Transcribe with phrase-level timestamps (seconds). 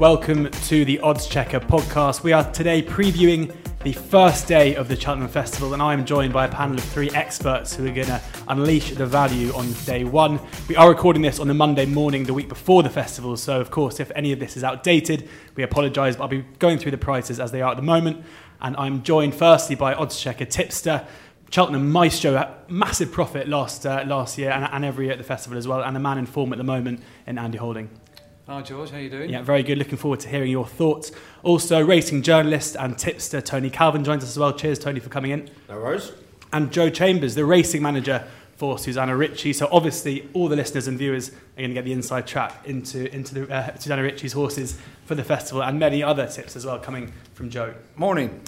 [0.00, 2.22] Welcome to the Oddschecker podcast.
[2.22, 6.46] We are today previewing the first day of the Cheltenham Festival, and I'm joined by
[6.46, 10.40] a panel of three experts who are going to unleash the value on day one.
[10.70, 13.70] We are recording this on the Monday morning, the week before the festival, so of
[13.70, 16.96] course, if any of this is outdated, we apologise, but I'll be going through the
[16.96, 18.24] prices as they are at the moment.
[18.62, 21.06] And I'm joined firstly by Oddschecker tipster.
[21.50, 25.58] Cheltenham Maestro, massive profit last uh, last year and, and every year at the festival
[25.58, 27.90] as well, and a man in form at the moment in Andy Holding.
[28.50, 29.30] Hi George, how are you doing?
[29.30, 29.78] Yeah, very good.
[29.78, 31.12] Looking forward to hearing your thoughts.
[31.44, 34.52] Also, racing journalist and tipster Tony Calvin joins us as well.
[34.52, 35.48] Cheers, Tony, for coming in.
[35.68, 36.10] No worries.
[36.52, 38.26] And Joe Chambers, the racing manager
[38.56, 39.52] for Susannah Ricci.
[39.52, 43.08] So obviously, all the listeners and viewers are going to get the inside track into
[43.14, 46.80] into the, uh, Susannah Ricci's horses for the festival, and many other tips as well
[46.80, 47.74] coming from Joe.
[47.94, 48.40] Morning.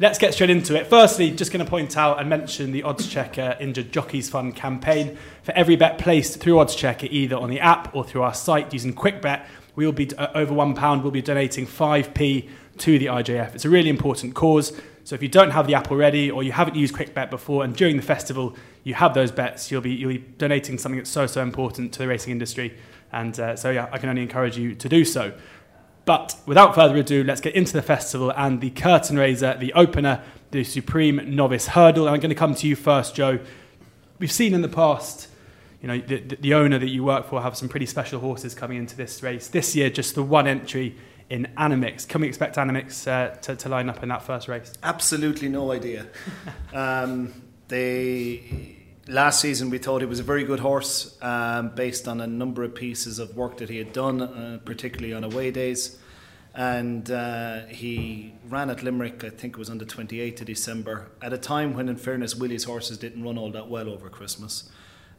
[0.00, 0.88] Let's get straight into it.
[0.88, 5.16] Firstly, just going to point out and mention the Oddschecker Injured Jockeys Fund campaign.
[5.44, 8.92] For every bet placed through Oddschecker, either on the app or through our site using
[8.92, 11.04] QuickBet, we will be uh, over one pound.
[11.04, 13.54] We'll be donating 5p to the IJF.
[13.54, 14.72] It's a really important cause.
[15.04, 17.76] So if you don't have the app already, or you haven't used QuickBet before, and
[17.76, 21.28] during the festival you have those bets, you'll be you'll be donating something that's so
[21.28, 22.76] so important to the racing industry.
[23.12, 25.34] And uh, so yeah, I can only encourage you to do so.
[26.04, 30.22] But without further ado, let's get into the festival and the curtain raiser, the opener,
[30.50, 32.06] the Supreme Novice Hurdle.
[32.06, 33.38] And I'm going to come to you first, Joe.
[34.18, 35.28] We've seen in the past
[35.80, 38.78] you know, the, the, owner that you work for have some pretty special horses coming
[38.78, 39.48] into this race.
[39.48, 40.96] This year, just the one entry
[41.28, 42.08] in Animix.
[42.08, 44.72] Can we expect Animix uh, to, to, line up in that first race?
[44.82, 46.06] Absolutely no idea.
[46.72, 47.34] um,
[47.68, 52.26] they last season we thought he was a very good horse um, based on a
[52.26, 55.98] number of pieces of work that he had done, uh, particularly on away days.
[56.54, 61.10] And uh, he ran at Limerick, I think it was on the 28th of December,
[61.20, 64.70] at a time when, in fairness, Willie's horses didn't run all that well over Christmas.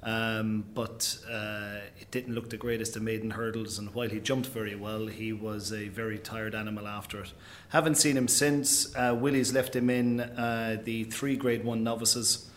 [0.01, 4.47] Um, but uh, it didn't look the greatest of maiden hurdles, and while he jumped
[4.47, 7.33] very well, he was a very tired animal after it.
[7.69, 8.95] Haven't seen him since.
[8.95, 12.49] Uh, Willie's left him in uh, the three Grade 1 novices.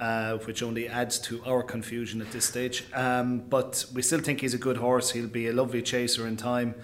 [0.00, 2.86] Uh, which only adds to our confusion at this stage.
[2.94, 5.10] Um, but we still think he's a good horse.
[5.10, 6.74] He'll be a lovely chaser in time.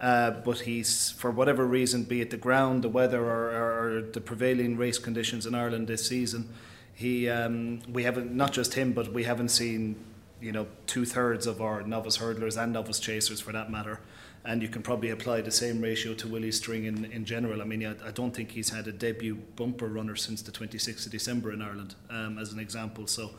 [0.00, 4.22] Uh, but he's, for whatever reason, be it the ground, the weather, or, or, the
[4.22, 6.48] prevailing race conditions in Ireland this season,
[6.94, 9.96] he um, we haven't not just him, but we haven't seen
[10.40, 14.00] you know two thirds of our novice hurdlers and novice chasers for that matter.
[14.44, 17.62] And you can probably apply the same ratio to Willie String in, in general.
[17.62, 21.06] I mean, I, I don't think he's had a debut bumper runner since the 26th
[21.06, 23.06] of December in Ireland, um, as an example.
[23.06, 23.30] So,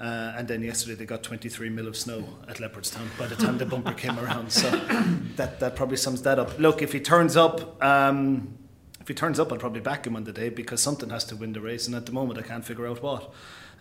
[0.00, 3.56] uh, and then yesterday they got 23 mil of snow at Leopardstown by the time
[3.56, 4.50] the bumper came around.
[4.50, 4.68] So
[5.36, 6.58] that, that probably sums that up.
[6.58, 8.58] Look, if he turns up, um,
[9.00, 11.36] if he turns up, I'll probably back him on the day because something has to
[11.36, 13.32] win the race, and at the moment I can't figure out what.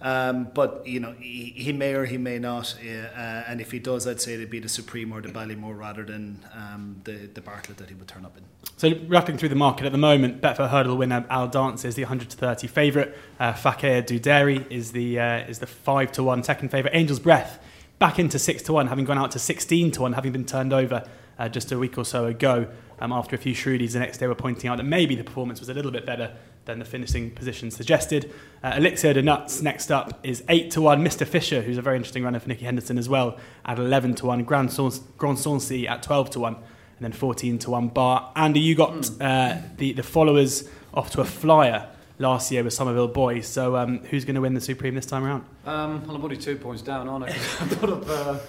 [0.02, 3.78] Um, but you know, he, he, may or he may not, uh, and if he
[3.78, 7.42] does, I'd say it'd be the Supreme or the Ballymore rather than um, the the
[7.42, 8.44] Bartlett that he would turn up in.
[8.78, 12.04] So wrapping through the market at the moment, Betfair Hurdle winner Al Dance is the
[12.04, 13.16] 100 to 30 favourite.
[13.40, 16.96] Uh, Fakir D'oudairies is the uh, is the five to one second favourite.
[16.96, 17.60] Angel's Breath
[18.00, 20.74] back into six to one, having gone out to 16 to one, having been turned
[20.74, 21.08] over
[21.38, 22.68] uh, just a week or so ago
[23.00, 25.60] um, after a few shrewdies the next day were pointing out that maybe the performance
[25.60, 26.36] was a little bit better
[26.66, 28.32] than the finishing position suggested.
[28.64, 31.04] Uh, Elixir De Nutz next up is 8 to 1.
[31.04, 31.26] Mr.
[31.26, 34.44] Fisher, who's a very interesting runner for Nicky Henderson as well, at 11 to 1.
[34.44, 34.70] Grand,
[35.18, 36.54] Grand Sancy at 12 to 1.
[36.56, 36.64] And
[37.00, 38.32] then 14 to 1 bar.
[38.36, 41.90] Andy, you got uh, the, the followers off to a flyer
[42.20, 43.48] last year with Summerville Boys.
[43.48, 45.46] So um, who's going to win the Supreme this time around?
[45.66, 47.30] Um, well, I'm only two points down, aren't I?
[47.30, 48.40] I put up uh,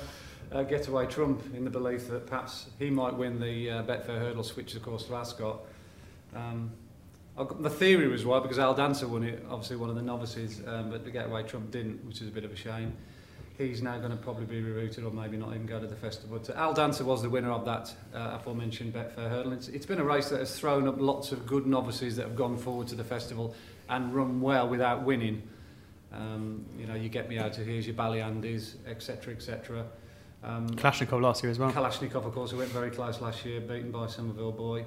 [0.52, 4.42] uh, Getaway Trump in the belief that perhaps he might win the uh, Betfair Hurdle,
[4.42, 5.60] switch of course to Ascot.
[6.36, 6.72] Um,
[7.37, 10.91] the theory was right because Al Dancer won it, obviously one of the novices, um,
[10.91, 12.94] but the Getaway Trump didn't, which is a bit of a shame.
[13.59, 16.38] He's now going to probably be rerouted or maybe not even go to the festival.
[16.38, 19.53] But Al Dancer was the winner of that uh, aforementioned Betfair Hurdle.
[19.53, 22.37] It's, it's been a race that has thrown up lots of good novices that have
[22.37, 23.54] gone forward to the festival
[23.88, 25.42] and run well without winning.
[26.12, 29.86] Um, you know, you get me out of here's your Ballyandies, etc., etc.
[30.42, 31.71] Um, Kalashnikov last year as well.
[31.72, 34.84] Kalashnikov, of course, who went very close last year, beaten by Summerville Boy.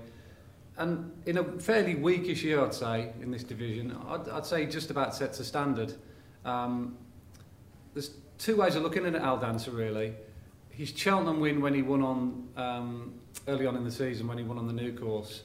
[0.78, 4.92] And in a fairly weakish year, I'd say, in this division, I'd, I'd say just
[4.92, 5.94] about sets a standard.
[6.44, 6.98] Um,
[7.94, 10.14] there's two ways of looking at Al Dancer, really.
[10.70, 13.14] His Cheltenham win when he won on um,
[13.48, 15.44] early on in the season, when he won on the new course.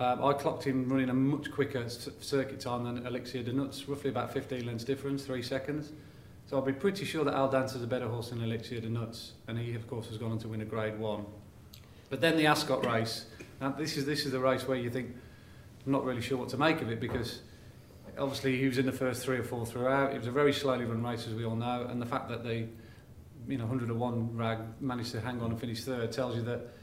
[0.00, 4.10] Um, I clocked him running a much quicker circuit time than Elixir De Nutz, roughly
[4.10, 5.92] about 15 lengths difference, three seconds.
[6.46, 8.88] So I'll be pretty sure that Al Dance is a better horse than Elixir De
[8.88, 11.24] Nutz, and he, of course, has gone on to win a Grade 1.
[12.10, 13.26] But then the Ascot race,
[13.64, 15.16] now this is, this is the race where you think,
[15.86, 17.40] I'm not really sure what to make of it, because
[18.18, 20.12] obviously he was in the first three or four throughout.
[20.12, 22.44] It was a very slowly run race, as we all know, and the fact that
[22.44, 22.66] the
[23.48, 26.74] you know, 101 rag managed to hang on and finish third tells you that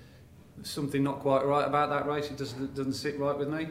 [0.64, 2.30] something not quite right about that race.
[2.30, 3.68] It doesn't doesn't sit right with me.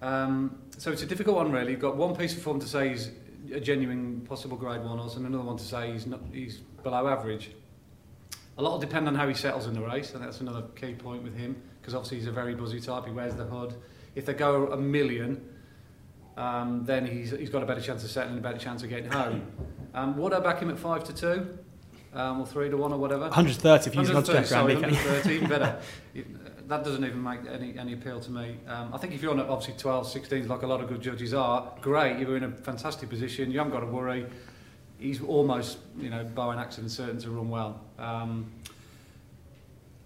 [0.00, 1.72] Um, so it's a difficult one, really.
[1.72, 3.10] You've got one piece of form to say he's
[3.52, 7.08] a genuine possible grade one horse, and another one to say he's not he's below
[7.08, 7.50] average.
[8.58, 10.92] A lot will depend on how he settles in the race, and that's another key
[10.92, 13.06] point with him because obviously he's a very buzzy type.
[13.06, 13.74] He wears the hood.
[14.14, 15.44] If they go a million,
[16.36, 19.10] um, then he's, he's got a better chance of settling, a better chance of getting
[19.10, 19.46] home.
[19.94, 21.58] Um, would I back him at five to two,
[22.14, 23.22] um, or three to one, or whatever?
[23.24, 25.80] 130 if you use an odds 130, checker, sorry, 130, even better.
[26.68, 28.56] That doesn't even make any, any appeal to me.
[28.66, 31.02] Um, I think if you're on at obviously 12, 16, like a lot of good
[31.02, 34.24] judges are, great, you're in a fantastic position, you haven't got to worry.
[34.96, 37.80] He's almost, you know, bar an accident, certain to run well.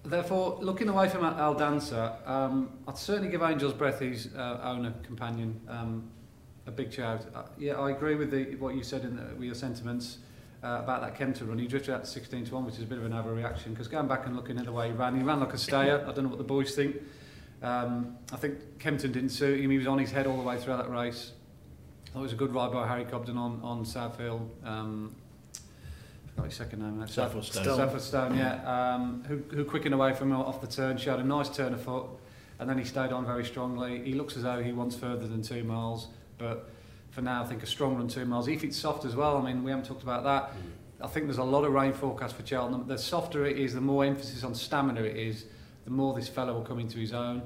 [0.06, 5.60] Therefore, looking away from Al Dancer, um, I'd certainly give Angels Breathy's uh, owner, companion,
[5.68, 6.08] um,
[6.66, 7.26] a big shout.
[7.34, 10.18] Uh, yeah, I agree with the, what you said in the, with your sentiments
[10.62, 11.58] uh, about that Kempton run.
[11.58, 13.88] He drifted out to 16 to 1, which is a bit of an overreaction, because
[13.88, 16.04] going back and looking at the way he ran, he ran like a stayer.
[16.08, 16.96] I don't know what the boys think.
[17.62, 19.70] Um, I think Kempton didn't suit him.
[19.70, 21.32] He was on his head all the way throughout that race.
[22.14, 24.48] That was a good ride by Harry Cobden on, on Southfield.
[24.64, 25.16] Um,
[26.36, 26.98] Forgot his second name.
[26.98, 27.06] now.
[27.06, 27.64] Southfield Stone.
[27.64, 28.00] Stone.
[28.00, 28.94] Stone, yeah.
[28.94, 32.04] Um, who, who quickened away from off the turn, showed a nice turn of foot,
[32.58, 34.02] and then he stayed on very strongly.
[34.04, 36.68] He looks as though he wants further than two miles, but
[37.10, 38.48] for now, I think a strong run two miles.
[38.48, 40.52] If it's soft as well, I mean, we haven't talked about that.
[41.02, 42.86] I think there's a lot of rain forecast for Cheltenham.
[42.86, 45.46] The softer it is, the more emphasis on stamina it is,
[45.84, 47.42] the more this fellow will come into his own.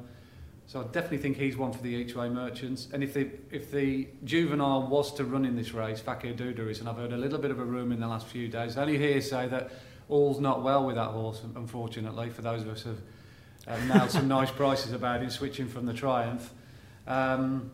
[0.70, 2.86] So I definitely think he's one for the way merchants.
[2.92, 6.78] And if the if the juvenile was to run in this race, Fakir Duda is,
[6.78, 8.82] and I've heard a little bit of a rumour in the last few days, I
[8.82, 9.72] only hear say that
[10.08, 14.12] all's not well with that horse, unfortunately, for those of us who have uh, nailed
[14.12, 16.52] some nice prices about him switching from the Triumph.
[17.04, 17.72] Um,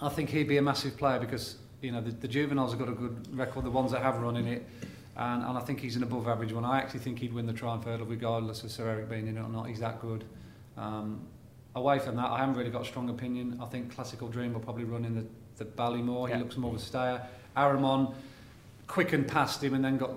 [0.00, 2.88] I think he'd be a massive player because you know the, the juveniles have got
[2.88, 4.66] a good record, the ones that have run in it,
[5.14, 6.64] and, and I think he's an above average one.
[6.64, 9.42] I actually think he'd win the Triumph Hurdle regardless of Sir Erec being in it
[9.42, 9.64] or not.
[9.64, 10.24] He's that good.
[10.78, 11.26] Um,
[11.74, 13.58] away from that, I haven't really got a strong opinion.
[13.62, 15.24] I think Classical Dream will probably run in the,
[15.56, 16.28] the Ballymore.
[16.28, 16.36] Yeah.
[16.36, 17.22] He looks more of a stayer.
[17.56, 18.14] Aramon
[18.86, 20.10] quickened past him and then got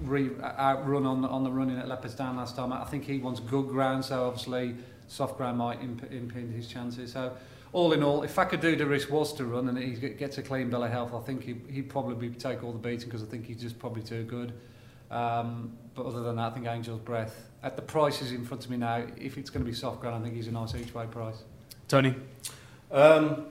[0.00, 2.72] re, uh, outrun on, on the running at Leopardstown last time.
[2.72, 4.74] I think he wants good ground, so obviously
[5.06, 7.12] soft ground might imp impede his chances.
[7.12, 7.32] So
[7.72, 10.90] all in all, if Fakadudurus was to run and he gets a clean bill of
[10.90, 13.78] health, I think he, he'd probably take all the beating because I think he's just
[13.78, 14.52] probably too good.
[15.10, 18.70] Um, but other than that, I think Angel's Breath, at the prices in front of
[18.70, 20.94] me now, if it's going to be soft ground, I think he's a nice each
[20.94, 21.42] way price.
[21.88, 22.14] Tony?
[22.90, 23.46] Um,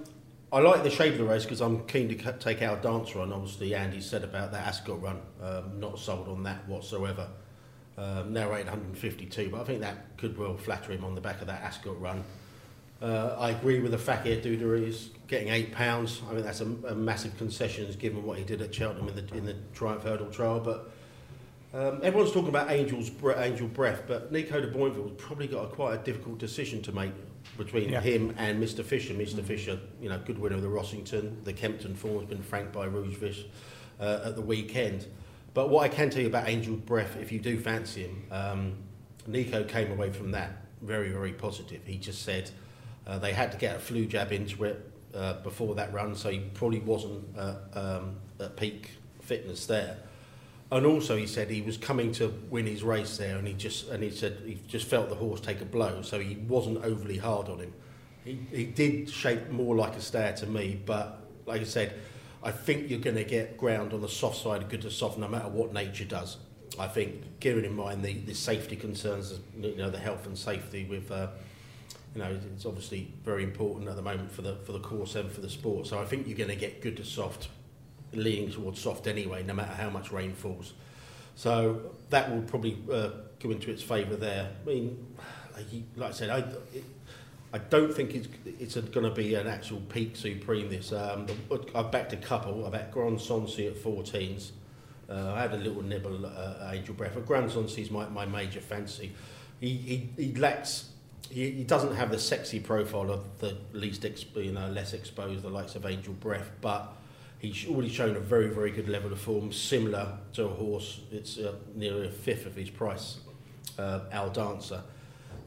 [0.52, 3.20] I like the shape of the race because I'm keen to c- take our dancer
[3.20, 3.34] on.
[3.34, 5.20] Obviously, Andy said about that Ascot run.
[5.42, 7.28] Um, not sold on that whatsoever.
[7.98, 11.42] Um, now rated 152, but I think that could well flatter him on the back
[11.42, 12.24] of that Ascot run.
[13.02, 16.22] Uh, I agree with the Fakir D'oudairies getting eight pounds.
[16.30, 19.36] I mean that's a, a massive concession given what he did at Cheltenham in the
[19.36, 20.60] in the Triumph Hurdle trial.
[20.60, 20.92] But
[21.74, 25.96] um, everyone's talking about Angel's Angel Breath, but Nico de Boinville's probably got a quite
[25.96, 27.12] a difficult decision to make
[27.58, 28.02] between Yeah.
[28.02, 28.84] him and Mr.
[28.84, 29.14] Fisher.
[29.14, 29.44] Mr.
[29.44, 31.44] Fisher, you know, good winner of the Rossington.
[31.44, 33.44] The Kempton form has been franked by Rouge Vif
[34.00, 35.08] uh, at the weekend.
[35.54, 38.74] But what I can tell you about Angel Breath, if you do fancy him, um,
[39.26, 41.82] Nico came away from that very, very positive.
[41.86, 42.52] He just said
[43.08, 46.30] uh, they had to get a flu jab into it uh, before that run, so
[46.30, 49.98] he probably wasn't uh, um, at peak fitness there.
[50.72, 53.88] and also he said he was coming to win his race there and he just
[53.90, 57.18] and he said he just felt the horse take a blow so he wasn't overly
[57.18, 57.74] hard on him.
[58.26, 61.94] He, he did shape more like a stare to me but like I said
[62.44, 65.28] I think you're going to get ground on the soft side good to soft no
[65.28, 66.38] matter what nature does.
[66.78, 70.86] I think keeping in mind the, the safety concerns you know the health and safety
[70.86, 71.28] with uh,
[72.14, 75.32] you know it's obviously very important at the moment for the for the course and
[75.32, 75.88] for the sport.
[75.88, 77.48] So I think you're going to get good to soft.
[78.14, 80.74] Leaning towards soft anyway, no matter how much rain falls.
[81.36, 83.10] So that will probably uh,
[83.40, 84.50] go into its favour there.
[84.62, 85.16] I mean,
[85.56, 86.40] like, like I said, I,
[86.76, 86.84] it,
[87.54, 88.28] I don't think it's
[88.60, 90.70] it's going to be an actual peak supreme.
[90.70, 91.28] This um,
[91.74, 92.66] I've backed a couple.
[92.66, 94.52] I've backed Grand Sancy at 14s.
[95.10, 98.60] Uh, I had a little nibble uh, Angel Breath, but Grand Sancy's my, my major
[98.60, 99.14] fancy.
[99.62, 100.90] He, he, he lacks.
[101.30, 105.44] He, he doesn't have the sexy profile of the least exp- you know less exposed,
[105.44, 106.97] the likes of Angel Breath, but
[107.40, 111.02] he's already shown a very very good level of form, similar to a horse.
[111.12, 113.18] It's uh, nearly a fifth of his price,
[113.78, 114.82] uh, Al Dancer.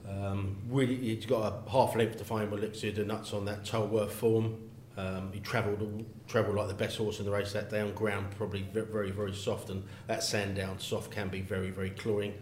[0.08, 3.64] Um, really, he's got a half length to find with Elixir De Nutz on that
[3.64, 4.56] Tolworth form.
[4.96, 8.26] Um, he travelled travelled like the best horse in the race that day on ground,
[8.36, 12.34] probably very very soft, and that sand down soft can be very very cloying.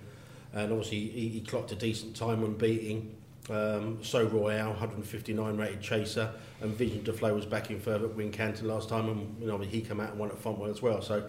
[0.53, 3.18] And obviously, he, he clocked a decent time on beating
[3.51, 8.65] um, So Royale, 159 rated chaser, and Vision to was back in further at Wincanton
[8.65, 11.01] last time, and you know he came out and won at Fontwell as well.
[11.03, 11.29] So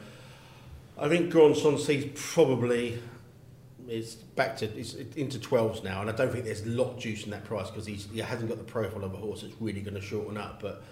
[0.97, 2.99] I think Grand Sancy's probably
[3.87, 6.99] it's back to it's into 12s now, and I don't think there's a lot of
[6.99, 9.81] juice in that price because he hasn't got the profile of a horse that's really
[9.81, 10.61] going to shorten up.
[10.61, 10.83] But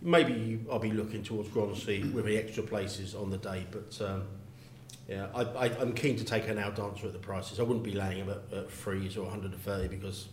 [0.00, 3.66] maybe I'll be looking towards Gronsey with the extra places on the day.
[3.70, 4.24] But um,
[5.08, 7.60] yeah, I, I'm keen to take an out dancer at the prices.
[7.60, 10.28] I wouldn't be laying him at, at threes or 130 because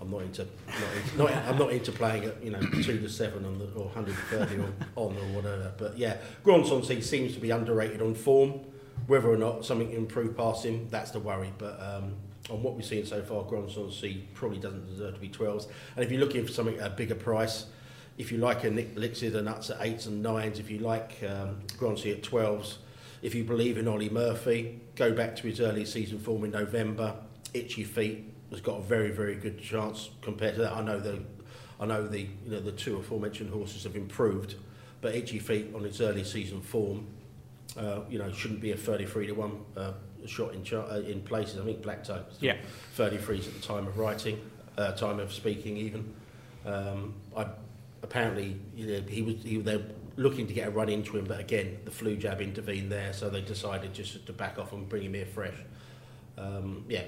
[0.00, 3.08] I'm not into, not, into, not I'm not into playing at you know two to
[3.08, 5.72] seven on the or 130 or on or whatever.
[5.76, 8.60] But yeah, Gronsey seems to be underrated on form.
[9.06, 11.52] Whether or not something can improve past him, that's the worry.
[11.58, 12.14] But um,
[12.50, 15.68] on what we've seen so far, Gronsey probably doesn't deserve to be 12s.
[15.96, 17.66] And if you're looking for something at a bigger price,
[18.16, 20.58] if you like a Nick Lixie, the nuts at eights and nines.
[20.58, 22.76] If you like um, at 12s,
[23.22, 27.16] if you believe in Olly Murphy, go back to his early season form in November.
[27.52, 30.72] Itchy Feet has got a very, very good chance compared to that.
[30.72, 31.22] I know the,
[31.78, 34.54] I know the, you know, the two aforementioned horses have improved,
[35.00, 37.06] but Itchy Feet on its early season form
[37.76, 39.92] uh, you know, shouldn't be a 33 to 1 uh,
[40.26, 41.60] shot in, char- uh, in places.
[41.60, 42.56] I think Black Toe, yeah.
[42.96, 44.38] 33s at the time of writing,
[44.78, 46.14] uh, time of speaking, even.
[46.64, 47.46] Um, I,
[48.02, 49.82] apparently, you know, he was he, they're
[50.16, 53.28] looking to get a run into him, but again, the flu jab intervened there, so
[53.28, 55.56] they decided just to back off and bring him here fresh.
[56.38, 57.02] Um, yeah,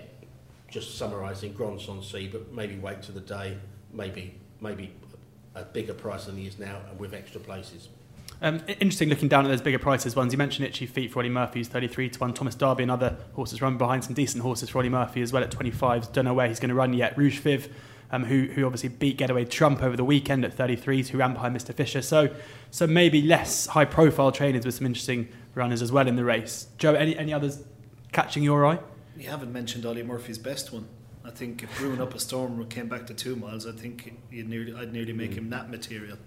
[0.68, 3.56] just summarising, Gronsey, but maybe wait to the day,
[3.92, 4.92] maybe maybe
[5.54, 7.88] a bigger price than he is now, and with extra places.
[8.42, 10.32] Um, interesting looking down at those bigger prices ones.
[10.32, 12.34] You mentioned Itchy Feet for Olly Murphy, who's 33 to 1.
[12.34, 15.42] Thomas Darby and other horses run behind some decent horses for Olly Murphy as well
[15.42, 16.12] at 25.
[16.12, 17.16] Don't know where he's going to run yet.
[17.16, 17.70] Rouge Vif,
[18.10, 21.56] um, who, who obviously beat Getaway Trump over the weekend at 33, who ran behind
[21.56, 21.72] Mr.
[21.72, 22.02] Fisher.
[22.02, 22.28] So,
[22.70, 26.66] so maybe less high profile trainers with some interesting runners as well in the race.
[26.76, 27.64] Joe, any, any others
[28.12, 28.80] catching your eye?
[29.16, 30.86] You haven't mentioned Olly Murphy's best one.
[31.24, 35.12] I think if Brewin'upastorm came back to two miles, I think you'd nearly, I'd nearly
[35.12, 35.38] make mm.
[35.38, 36.18] him that material.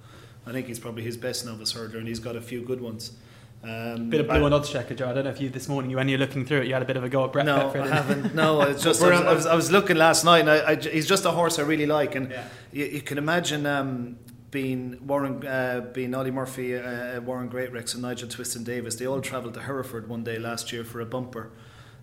[0.46, 3.14] I think he's probably his best novice hurdler, and he's got a few good ones.
[3.62, 5.10] Um, bit of blue on odds checker, Joe.
[5.10, 6.82] I don't know if you this morning, when you were looking through it, you had
[6.82, 7.46] a bit of a go at Brett.
[7.46, 8.34] No, I haven't.
[8.34, 10.76] No, it's just I was, I, was, I was, looking last night, and I, I,
[10.76, 12.48] he's just a horse I really like, and yeah.
[12.72, 14.18] you, you, can imagine um,
[14.50, 18.98] being Warren, uh, being Olly Murphy, uh, Warren Greatrex, and Nigel Twiston-Davies.
[18.98, 21.52] They all travelled to Hereford one day last year for a bumper.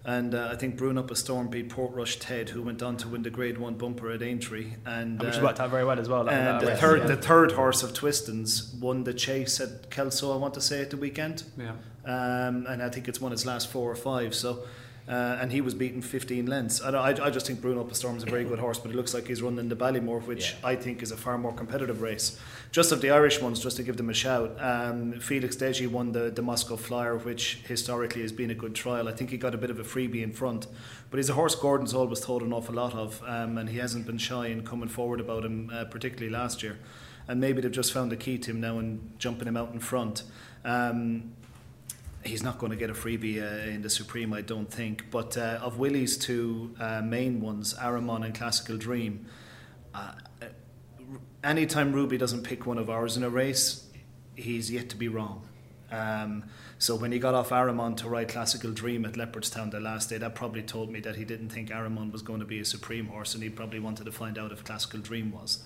[0.07, 3.59] And uh, I think Brewin'upastorm beat Portrush Ted, who went on to win the Grade
[3.59, 6.31] One bumper at Aintree, and which uh, worked out very well as well.
[6.31, 7.07] And the third, yeah.
[7.07, 10.33] the third horse of Twiston's won the chase at Kelso.
[10.33, 11.43] I want to say at the weekend.
[11.59, 11.73] Yeah.
[12.05, 14.33] Um, and I think it's won its last four or five.
[14.33, 14.65] So
[15.09, 16.83] uh, and he was beaten 15 lengths.
[16.83, 19.29] I, I, I just think Brewin'upastorm is a very good horse, but it looks like
[19.29, 20.69] he's running the Ballymore, which yeah.
[20.69, 22.39] I think is a far more competitive race.
[22.73, 26.11] Just of the Irish ones, just to give them a shout, um, Felix Desjy won
[26.11, 29.09] the, the Moscow Flyer, which historically has been a good trial.
[29.09, 30.67] I think he got a bit of a freebie in front,
[31.11, 34.07] but he's a horse Gordon's always told an awful lot of, um, and he hasn't
[34.07, 36.79] been shy in coming forward about him, uh, particularly last year.
[37.29, 39.79] And maybe they've just found the key to him now and jumping him out in
[39.79, 40.25] front.
[40.65, 41.36] Um,
[42.27, 45.11] he's not going to get a freebie uh, in the Supreme, I don't think.
[45.11, 49.27] But uh, of Willie's two uh, main ones, Aramon and Classical Dream,
[49.95, 50.13] uh,
[51.43, 53.89] anytime Ruby doesn't pick one of ours in a race,
[54.35, 55.49] he's yet to be wrong.
[55.91, 56.45] Um,
[56.79, 60.19] so when he got off Aramon to ride Classical Dream at Leopardstown the last day,
[60.19, 63.07] that probably told me that he didn't think Aramon was going to be a Supreme
[63.07, 65.63] horse, and he probably wanted to find out if Classical Dream was.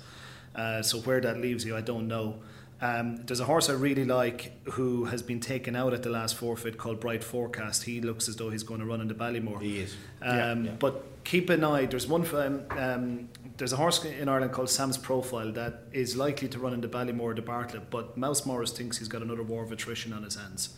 [0.54, 2.40] Uh, so where that leaves you, I don't know.
[2.82, 6.36] Um, there's a horse I really like who has been taken out at the last
[6.36, 7.82] forfeit called Bright Forecast.
[7.82, 9.60] He looks as though he's going to run into Ballymore.
[9.60, 9.94] He is.
[10.22, 10.76] Um, yeah, yeah.
[10.78, 11.84] But keep an eye.
[11.86, 12.26] There's one.
[12.34, 16.72] Um, um, there's a horse in Ireland called Sam's Profile that is likely to run
[16.72, 20.22] into Ballymore to Bartlett, but Mouse Morris thinks he's got another war of attrition on
[20.22, 20.70] his hands.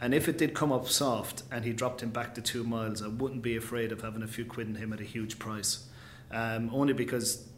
[0.00, 3.00] And if it did come up soft and he dropped him back to two miles,
[3.00, 5.86] I wouldn't be afraid of having a few quid in him at a huge price.
[6.32, 7.48] Um, only because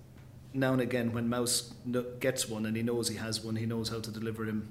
[0.55, 1.73] now and again when Mouse
[2.21, 4.69] gets one and he knows he has one, he knows how to deliver him.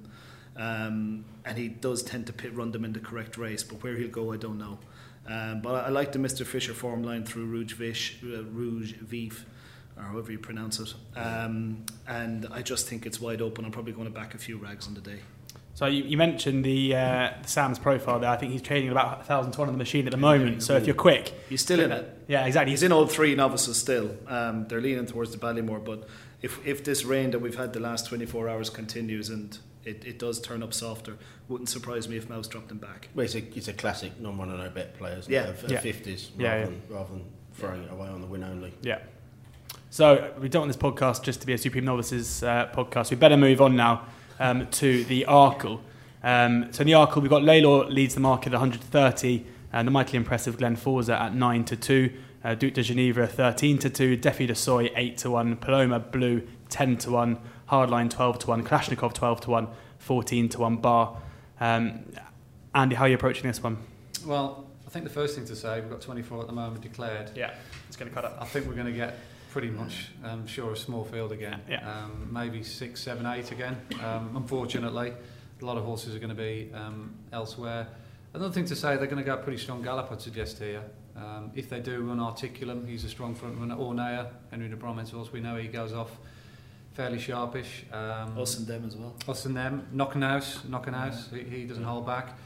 [0.56, 3.96] Um, and he does tend to pit run them in the correct race, but where
[3.96, 4.80] he'll go, I don't know.
[5.28, 6.46] Um, but I, I, like the Mr.
[6.46, 9.46] Fisher form line through Rouge Vish, uh, Rouge Vif,
[9.96, 10.94] or however you pronounce it.
[11.16, 13.66] Um, and I just think it's wide open.
[13.66, 15.20] I'm probably going to back a few rags on the day.
[15.78, 18.32] So you, you mentioned the, uh, Sam's profile there.
[18.32, 20.64] I think he's trading about 1,000 to 1 on the machine at the moment.
[20.64, 22.24] So if you're quick, he's still in it.
[22.28, 22.72] Yeah, exactly.
[22.72, 24.18] He's in all three novices still.
[24.26, 26.10] Um, they're leaning towards the Ballymore, but
[26.42, 29.56] if if this rain that we've had the last 24 hours continues and
[29.86, 31.16] it, it does turn up softer,
[31.48, 33.10] wouldn't surprise me if Mouse dropped him back.
[33.14, 35.30] Well, it's a, it's a classic non-run and no bet players.
[35.30, 35.80] Yeah, of, yeah.
[35.80, 36.66] 50s rather, yeah, yeah.
[36.66, 38.74] Than, rather than throwing it away on the win only.
[38.82, 38.98] Yeah.
[39.92, 43.12] So we don't want this podcast just to be a Supreme Novices uh, podcast.
[43.12, 44.08] We better move on now
[44.40, 45.82] um, to the Arkle.
[46.24, 49.92] Um, so in the Arkle, we've got Lalor leads the market at 130, and the
[49.92, 52.14] mightily impressive Glen Forsa at 9 to 2,
[52.44, 56.48] uh, Duc Des Genievres 13 to 2, Defi Du Seuil 8 to 1, Paloma Blue
[56.70, 57.40] 10 to 1,
[57.72, 59.68] Hardline 12 to 1, Kalashnikov 12 to 1,
[60.00, 61.18] 14 to 1 bar.
[61.60, 62.06] Um,
[62.74, 63.78] Andy, how are you approaching this one?
[64.26, 67.32] Well, I think the first thing to say, we've got 24 at the moment declared.
[67.36, 67.54] Yeah,
[67.88, 68.38] it's going to cut up.
[68.40, 69.18] I think we're going to get
[69.52, 71.62] pretty much um, sure a small field again.
[71.70, 71.90] Yeah.
[71.90, 73.78] Um, maybe six, seven, eight again.
[74.04, 75.14] Um, unfortunately,
[75.62, 77.88] a lot of horses are going to be um, elsewhere.
[78.34, 80.84] Another thing to say, they're going to go a pretty strong gallop, I'd suggest here.
[81.16, 83.76] Um, if they do run Articulum, he's a strong front runner.
[83.76, 86.12] Ornua, Henry de Bromhead's horse, we know he goes off
[86.94, 87.86] fairly sharpish.
[87.92, 89.16] Um, Us and them as well.
[89.28, 91.30] us and them, Knocknanuss, knocking house.
[91.32, 92.38] He, he doesn't hold back.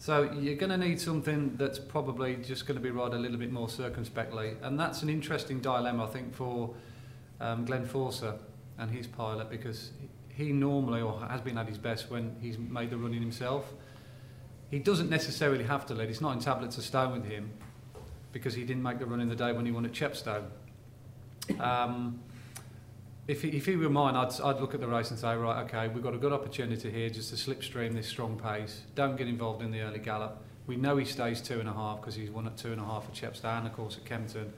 [0.00, 3.36] So you're going to need something that's probably just going to be ride a little
[3.36, 6.74] bit more circumspectly, and that's an interesting dilemma, I think, for
[7.40, 8.38] um, Glen Forsa
[8.78, 9.90] and his pilot because
[10.28, 13.72] he normally or has been at his best when he's made the running himself.
[14.70, 16.10] He doesn't necessarily have to lead.
[16.10, 17.50] It's not in tablets of stone with him
[18.32, 20.44] because he didn't make the run in the day when he won at Chepstow.
[21.58, 22.20] Um,
[23.28, 25.62] if he, if he were mine, I'd, I'd look at the race and say, right,
[25.64, 28.80] okay, we've got a good opportunity here just to slipstream this strong pace.
[28.94, 30.42] Don't get involved in the early gallop.
[30.66, 32.84] We know he stays two and a half because he's won at two and a
[32.84, 34.50] half at Chepstow and, of course, at Kempton.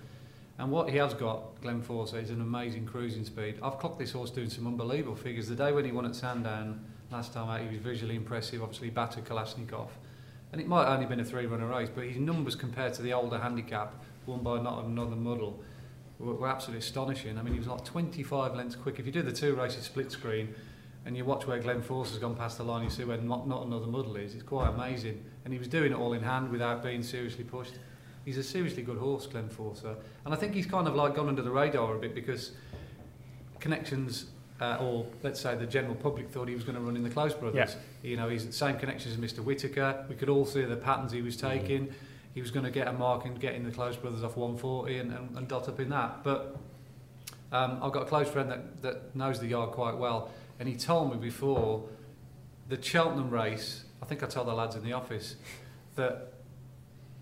[0.59, 3.57] And what he has got, Glen Forsa, is an amazing cruising speed.
[3.61, 5.49] I've clocked this horse doing some unbelievable figures.
[5.49, 8.63] The day when he won at Sandown last time out, he was visually impressive.
[8.63, 9.89] Obviously, battered Kalashnikov.
[10.53, 13.15] And it might have only been a three-runner race, but his numbers compared to the
[13.15, 13.95] older handicap,
[14.27, 15.61] won by not another muddle,
[16.21, 17.39] were, were absolutely astonishing.
[17.39, 18.99] I mean, he was like 25 lengths quick.
[18.99, 20.55] If you do the two races split screen
[21.07, 23.49] and you watch where Glen Forsa has gone past the line, you see where not,
[23.49, 24.35] not another muddle is.
[24.35, 25.25] It's quite amazing.
[25.45, 27.75] And he was doing it all in hand without being seriously pushed.
[28.25, 29.97] He's a seriously good horse, Glen Forsa.
[30.25, 32.53] And I think he's kind of like gone under the radar a bit because
[33.61, 34.27] connections,
[34.61, 37.09] uh, or let's say the general public thought he was going to run in the
[37.11, 37.77] Close Brothers.
[38.03, 39.43] You know, he's the same connections as Mr.
[39.43, 40.05] Whitaker.
[40.09, 41.95] We could all see the patterns he was taking.
[42.35, 44.99] He was going to get a mark and get in the Close Brothers off 140
[44.99, 46.23] and, and, and dot up in that.
[46.23, 46.57] But
[47.53, 50.77] um, I've got a close friend that, that knows the yard quite well, and he
[50.77, 51.85] told me before
[52.69, 55.35] the Cheltenham race, I think I told the lads in the office,
[55.97, 56.33] that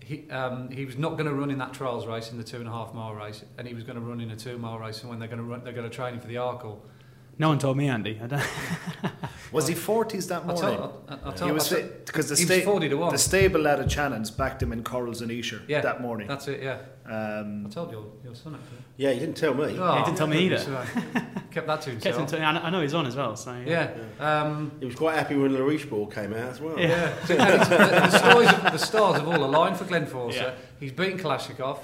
[0.09, 2.57] he, um, he was not going to run in that trials race in the two
[2.57, 4.77] and a half mile race, and he was going to run in a two mile
[4.77, 5.01] race.
[5.01, 6.77] And when they're going to run, they're going to train him for the Arkle.
[7.39, 8.19] No one told me, Andy.
[8.21, 8.43] I don't.
[9.51, 10.61] Was he 40s that I morning?
[10.61, 13.11] tell, I, I tell, he was because the, sta- 40 to 1.
[13.11, 16.27] the stable lad at Channon's backed him in Corals and Esher Yeah, that morning.
[16.27, 16.81] That's it, yeah.
[17.11, 18.77] Um, I told your, your son actually.
[18.97, 19.75] Yeah, you didn't tell me.
[19.79, 20.57] Oh, he didn't tell me either.
[21.49, 22.03] Kept that to himself.
[22.03, 22.17] Kept himself.
[22.19, 23.35] him to- I know- I know he's on as well.
[23.35, 23.89] So yeah.
[24.19, 26.79] Um, He was quite happy when the Richebourg came out as well.
[26.79, 26.87] Yeah.
[26.87, 30.35] Yeah, so, the, the, stories of, the stars have all aligned for Glen Forsa.
[30.35, 30.53] Yeah.
[30.79, 31.79] He's beaten Kalashnikov,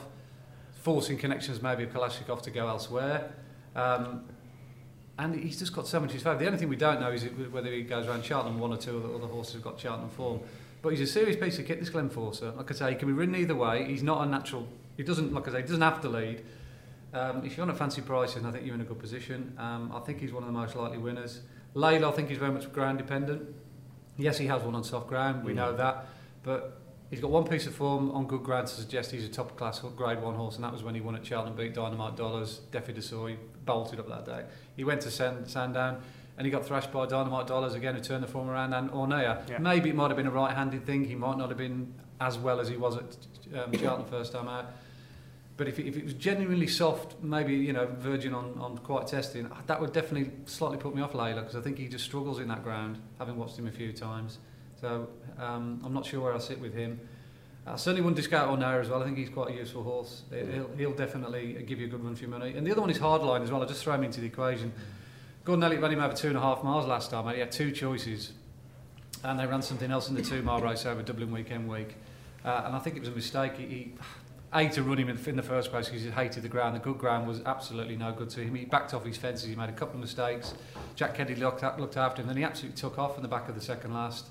[0.84, 3.32] forcing connections maybe of Kalashnikov to go elsewhere.
[3.76, 4.26] Um,
[5.18, 6.38] and he's just got so much in his favour.
[6.38, 9.00] The only thing we don't know is whether he goes around Cheltenham, one or two
[9.00, 10.42] the other horses have got Cheltenham form.
[10.82, 12.54] But he's a serious piece of kit, this Glen Forsa.
[12.56, 13.86] Like I say, he can be ridden either way.
[13.86, 14.68] He's not a natural...
[14.98, 16.44] He doesn't, like I say, he doesn't have to lead.
[17.14, 19.56] Um, if you're on to fancy price, prices, I think you're in a good position.
[19.58, 21.42] Um, I think he's one of the most likely winners.
[21.76, 23.50] Lalor, I think he's very much ground dependent.
[24.18, 25.56] Yes, he has one on soft ground, we Mm.
[25.56, 26.08] know that.
[26.44, 29.58] But he's got one piece of form on good ground to suggest he's a top
[29.58, 32.60] class grade one horse, and that was when he won at Cheltenham, beat Dynamite Dollars,
[32.72, 34.46] Defi Du Seuil, bolted up that day.
[34.76, 36.02] He went to Sand, Sandown
[36.38, 39.50] and he got thrashed by Dynamite Dollars again, who turned the form around, and Ornua.
[39.50, 39.58] Yeah.
[39.58, 42.38] Maybe it might have been a right handed thing, he might not have been as
[42.38, 43.18] well as he was at
[43.58, 44.66] um, Cheltenham first time out.
[45.58, 49.08] But if it, if it was genuinely soft, maybe you know Virgin on, on quiet
[49.08, 52.40] testing, that would definitely slightly put me off Lalor because I think he just struggles
[52.40, 54.40] in that ground, having watched him a few times.
[54.82, 55.08] So
[55.40, 57.00] um, I'm not sure where I sit with him.
[57.68, 59.02] I certainly wouldn't discount Ornua as well.
[59.02, 60.22] I think he's quite a useful horse.
[60.30, 62.56] He'll, he'll definitely give you a good run for your money.
[62.56, 63.64] And the other one is Hardline as well.
[63.64, 64.72] I just throw him into the equation.
[65.44, 67.32] Gordon Elliott ran him over two and a half miles last time.
[67.34, 68.34] He had two choices,
[69.24, 71.96] and they ran something else in the two mile race over Dublin weekend week.
[72.44, 73.58] Uh, and I think it was a mistake.
[73.58, 73.94] He, he
[74.54, 76.76] A, to run him in, in the first place because he hated the ground.
[76.76, 78.54] The good ground was absolutely no good to him.
[78.54, 79.50] He backed off his fences.
[79.50, 80.54] He made a couple of mistakes.
[80.96, 82.28] Jack Kennedy looked, looked after him.
[82.28, 84.28] Then he absolutely took off in the back of the second last.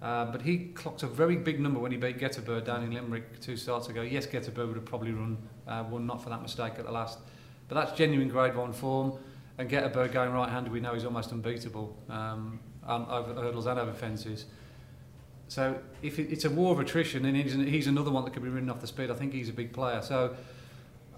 [0.00, 3.40] Uh, but he clocked a very big number when he beat Getabird down in Limerick
[3.40, 4.02] two starts ago.
[4.02, 7.18] Yes, Getabird would have probably run uh, one not for that mistake at the last.
[7.66, 9.18] But that's genuine grade one form.
[9.58, 14.46] And Getabird going right-handed, we know he's almost unbeatable um, over hurdles and over fences.
[15.48, 18.44] So if it, it's a war of attrition, and he's, he's another one that could
[18.44, 20.00] be ridden off the speed, I think he's a big player.
[20.00, 20.36] So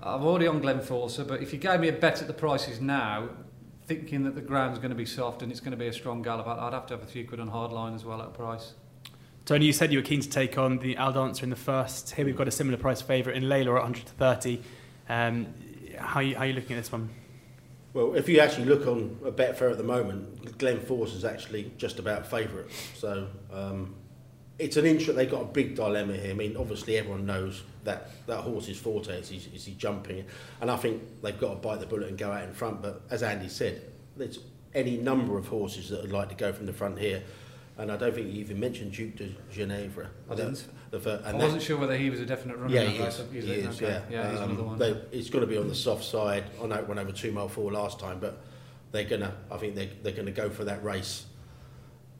[0.02, 2.80] I'm already on Glen Forsa, but if you gave me a bet at the prices
[2.80, 3.28] now,
[3.90, 6.22] thinking that the ground's going to be soft and it's going to be a strong
[6.22, 8.30] gallop, I'd, I'd have to have a few quid on hardline as well at a
[8.30, 8.74] price.
[9.44, 12.12] Tony, you said you were keen to take on the Al Dancer in the first.
[12.12, 14.62] Here we've got a similar price favourite in Lalor at 130.
[15.08, 15.52] Um,
[15.98, 17.10] how, you, how are you looking at this one?
[17.92, 21.72] Well, if you actually look on a Betfair at the moment, Glen Forsa is actually
[21.76, 22.70] just about favourite.
[22.94, 23.96] So um,
[24.60, 25.16] it's an interest.
[25.16, 26.30] They've got a big dilemma here.
[26.30, 30.24] I mean, obviously everyone knows that that horse's forte is he, is he jumping,
[30.60, 32.82] and I think they've got to bite the bullet and go out in front.
[32.82, 33.82] But as Andy said,
[34.16, 34.38] there's
[34.74, 37.22] any number of horses that would like to go from the front here.
[37.78, 40.08] and I don't think you even mentioned Duc Des Genievres.
[40.30, 40.64] I didn't.
[40.90, 42.74] The, the, I wasn't sure whether he was a definite runner.
[42.74, 43.22] Yeah, he that is.
[43.32, 43.44] He it?
[43.46, 43.76] is.
[43.82, 44.02] Okay.
[44.10, 44.78] Yeah, yeah, he's Um, another one.
[44.78, 46.44] they- it's going to be on the soft side.
[46.62, 48.42] I know it went over two mile four last time, but
[48.92, 49.32] they're gonna.
[49.50, 51.24] I think they're, they're going to go for that race.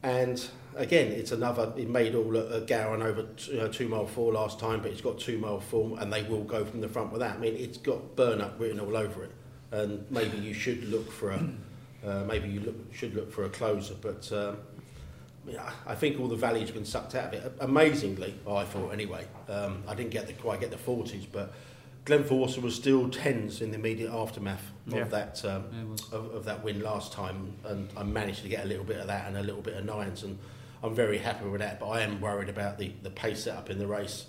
[0.03, 0.43] And
[0.75, 1.73] again, it's another.
[1.77, 4.91] It made all a, a Gowan over t- uh, two mile four last time, but
[4.91, 7.35] it's got two mile four, and they will go from the front with that.
[7.35, 9.31] I mean, it's got burn up written all over it,
[9.71, 11.43] and maybe you should look for a.
[12.03, 14.31] Uh, maybe you look, should look for a closer, but.
[14.31, 14.57] Um,
[15.47, 17.53] yeah, I think all the value's been sucked out of it.
[17.59, 19.25] Amazingly, I thought anyway.
[19.47, 21.53] Um, I didn't get the, quite get the 40s, but
[22.05, 25.03] Glen Forsa was still tens in the immediate aftermath of Yeah.
[25.05, 26.01] that um, Yeah, it was.
[26.11, 29.05] of, of that win last time, and I managed to get a little bit of
[29.07, 30.39] that and a little bit of nines, and
[30.83, 31.79] I'm very happy with that.
[31.79, 34.25] But I am worried about the, the pace setup in the race.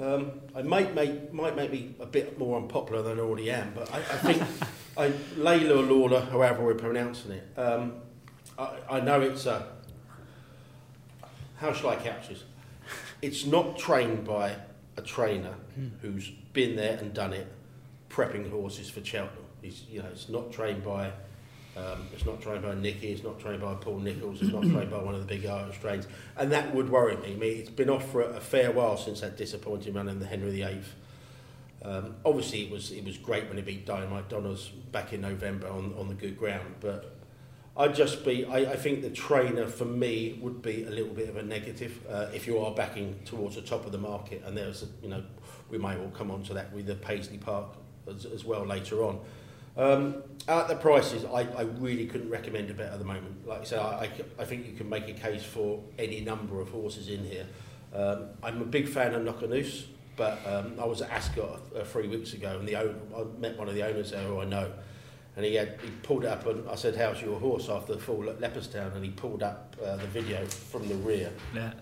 [0.00, 3.72] Um, I might make might make me a bit more unpopular than I already am,
[3.74, 4.42] but I, I think
[4.96, 7.94] I, Layla or Lawler, however we're pronouncing it, um,
[8.56, 9.66] I, I know it's a.
[11.56, 12.44] How shall I couch this?
[13.20, 14.54] It's not trained by
[14.96, 15.54] a trainer
[16.02, 17.48] who's been there and done it,
[18.08, 19.44] prepping horses for Cheltenham.
[19.62, 21.12] It's, you know, it's not trained by.
[21.78, 23.12] Um, it's not trained by Nicky.
[23.12, 24.42] It's not trained by Paul Nicholls.
[24.42, 27.32] It's not trained by one of the big Irish trains, and that would worry me.
[27.32, 30.18] I mean, it's been off for a, a fair while since that disappointing run in
[30.18, 30.80] the Henry VIII.
[31.84, 35.68] Um, obviously, it was it was great when he beat Dynamite Dollars back in November
[35.68, 37.14] on, on the good ground, but
[37.76, 38.44] I'd just be.
[38.44, 42.04] I, I think the trainer for me would be a little bit of a negative
[42.10, 45.08] uh, if you are backing towards the top of the market, and there's a, you
[45.08, 45.22] know
[45.70, 47.68] we may all come on to that with the Paisley Park
[48.08, 49.20] as, as well later on.
[49.78, 53.46] Um, at the prices, I, I really couldn't recommend a bet at the moment.
[53.46, 56.70] Like I say, I, I, think you can make a case for any number of
[56.70, 57.46] horses in here.
[57.94, 59.84] Um, I'm a big fan of Knocknanuss,
[60.16, 63.56] but um, I was at Ascot uh, three weeks ago, and the owner, I met
[63.56, 64.72] one of the owners there who I know,
[65.36, 68.28] and he had he pulled up, and I said, "How's your horse after the fall
[68.28, 71.32] at Leopardstown?" And he pulled up uh, the video from the rear.
[71.54, 71.72] Yeah.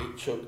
[0.00, 0.44] It took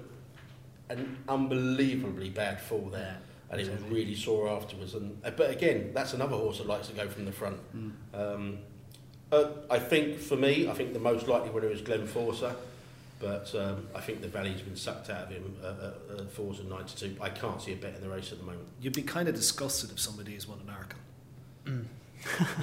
[0.90, 3.18] an unbelievably bad fall there,
[3.50, 4.94] and it was really sore afterwards.
[4.94, 7.58] And uh, but again, that's another horse that likes to go from the front.
[8.14, 8.58] Um,
[9.30, 12.54] uh, I think for me, I think the most likely winner is Glen Forsa,
[13.20, 16.64] but um, I think the value's been sucked out of him uh, at, at Forser
[16.64, 17.16] 92.
[17.20, 18.66] I can't see a bet in the race at the moment.
[18.80, 21.84] You'd be kind of disgusted if somebody has won an Arkle.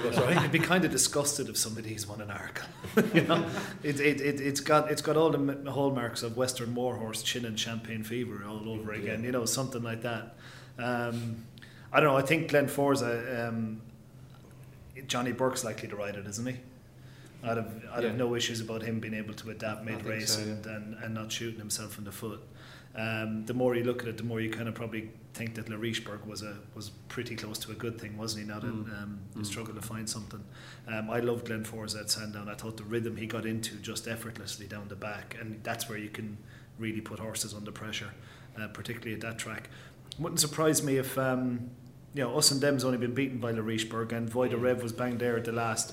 [0.02, 0.34] Well, sorry.
[0.34, 3.14] You'd be kind of disgusted if somebody's won an Arkle.
[3.14, 3.44] you know,
[3.82, 7.58] it, it, it, it's got it's got all the hallmarks of Western Warhorse, Chin and
[7.58, 9.20] Champagne Fever all over again.
[9.20, 9.26] Yeah.
[9.26, 10.35] You know, something like that.
[10.78, 11.44] Um,
[11.92, 12.16] I don't know.
[12.16, 13.80] I think Glen Forsa, um,
[15.06, 16.56] Johnny Burke's likely to ride it, isn't he?
[17.44, 20.40] I'd have I'd have no issues about him being able to adapt mid race so,
[20.40, 20.46] yeah.
[20.52, 22.40] and, and, and not shooting himself in the foot.
[22.94, 25.68] Um, the more you look at it, the more you kind of probably think that
[25.68, 28.48] Le Richebourg was a was pretty close to a good thing, wasn't he?
[28.48, 29.02] Not a Mm.
[29.02, 29.46] um, Mm.
[29.46, 30.42] struggle to find something.
[30.88, 32.48] Um, I loved Glen Forsa at Sandown.
[32.48, 35.98] I thought the rhythm he got into just effortlessly down the back, and that's where
[35.98, 36.38] you can
[36.78, 38.10] really put horses under pressure,
[38.58, 39.68] uh, particularly at that track.
[40.18, 41.70] Wouldn't surprise me if um,
[42.14, 44.82] you know us and them's only been beaten by Le Richebourg, and Voix Du Reve
[44.82, 45.92] was banged there at the last.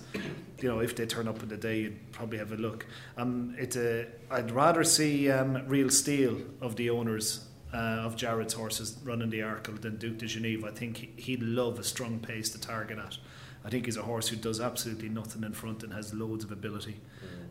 [0.61, 2.85] You know, if they turn up in the day, you'd probably have a look.
[3.17, 8.53] Um, it, uh, I'd rather see um, Real Steel of the owners uh, of Jared's
[8.53, 10.71] horses running the Arkle than Duc Des Genievres.
[10.71, 13.17] I think he, he'd love a strong pace to target at.
[13.65, 16.51] I think he's a horse who does absolutely nothing in front and has loads of
[16.51, 16.99] ability.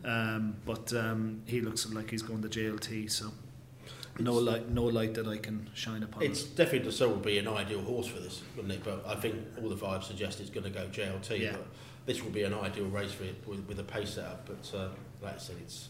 [0.05, 3.31] Um, but um, he looks like he's going to JLT, so
[4.19, 6.23] no light, no light that I can shine upon.
[6.23, 6.55] It's him.
[6.55, 8.83] definitely so would be an ideal horse for this, wouldn't it?
[8.83, 11.39] But I think all the vibes suggest it's going to go JLT.
[11.39, 11.51] Yeah.
[11.53, 11.67] But
[12.05, 14.47] this will be an ideal race for it with, with a pace setup.
[14.47, 14.89] But uh,
[15.21, 15.89] like I said, it's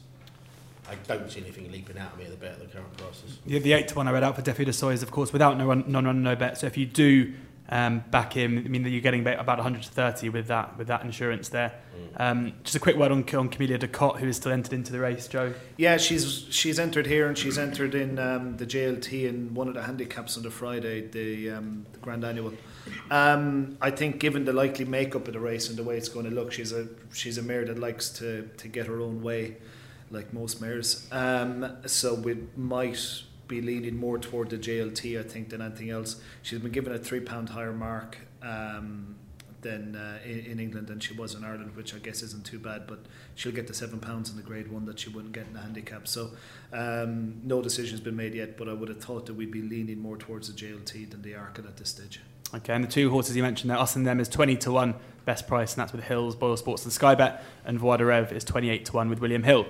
[0.89, 3.39] I don't see anything leaping out at me at the bet at the current prices.
[3.45, 5.31] The, the eight to one I read out for Defi Du Seuil is, of course,
[5.31, 6.57] without no run, non run, no bet.
[6.57, 7.33] So if you do
[7.73, 8.59] um, back in.
[8.59, 11.73] I mean, you're getting about about 130 with that with that insurance there.
[12.17, 14.91] Um, just a quick word on, on Camelia De Cotte, who is still entered into
[14.91, 15.53] the race, Joe.
[15.77, 19.73] Yeah, she's she's entered here and she's entered in um, the JLT in one of
[19.73, 22.53] the handicaps on the Friday, the, um, the Grand Annual.
[23.09, 26.25] Um, I think, given the likely makeup of the race and the way it's going
[26.25, 29.57] to look, she's a she's a mare that likes to, to get her own way,
[30.11, 31.07] like most mares.
[31.11, 36.21] Um, so we might be leaning more toward the JLT, I think, than anything else.
[36.41, 38.17] She's been given a three pound higher mark.
[38.41, 39.15] Um,
[39.63, 42.59] than uh, in, in England than she was in Ireland, which I guess isn't too
[42.59, 42.85] bad.
[42.85, 42.99] But
[43.33, 45.61] she'll get the seven pounds in the Grade One that she wouldn't get in the
[45.61, 46.07] handicap.
[46.07, 46.31] So
[46.71, 49.99] um, no decision's been made yet, but I would have thought that we'd be leaning
[49.99, 52.21] more towards the JLT than the Arkle at this stage.
[52.53, 54.93] Okay, and the two horses you mentioned there, us and them, is 20 to 1
[55.25, 57.43] best price, and that's with Hills, Boyle Sports, and Sky Bet.
[57.65, 59.65] And Voix Du Reve is 28 to 1 with William Hill.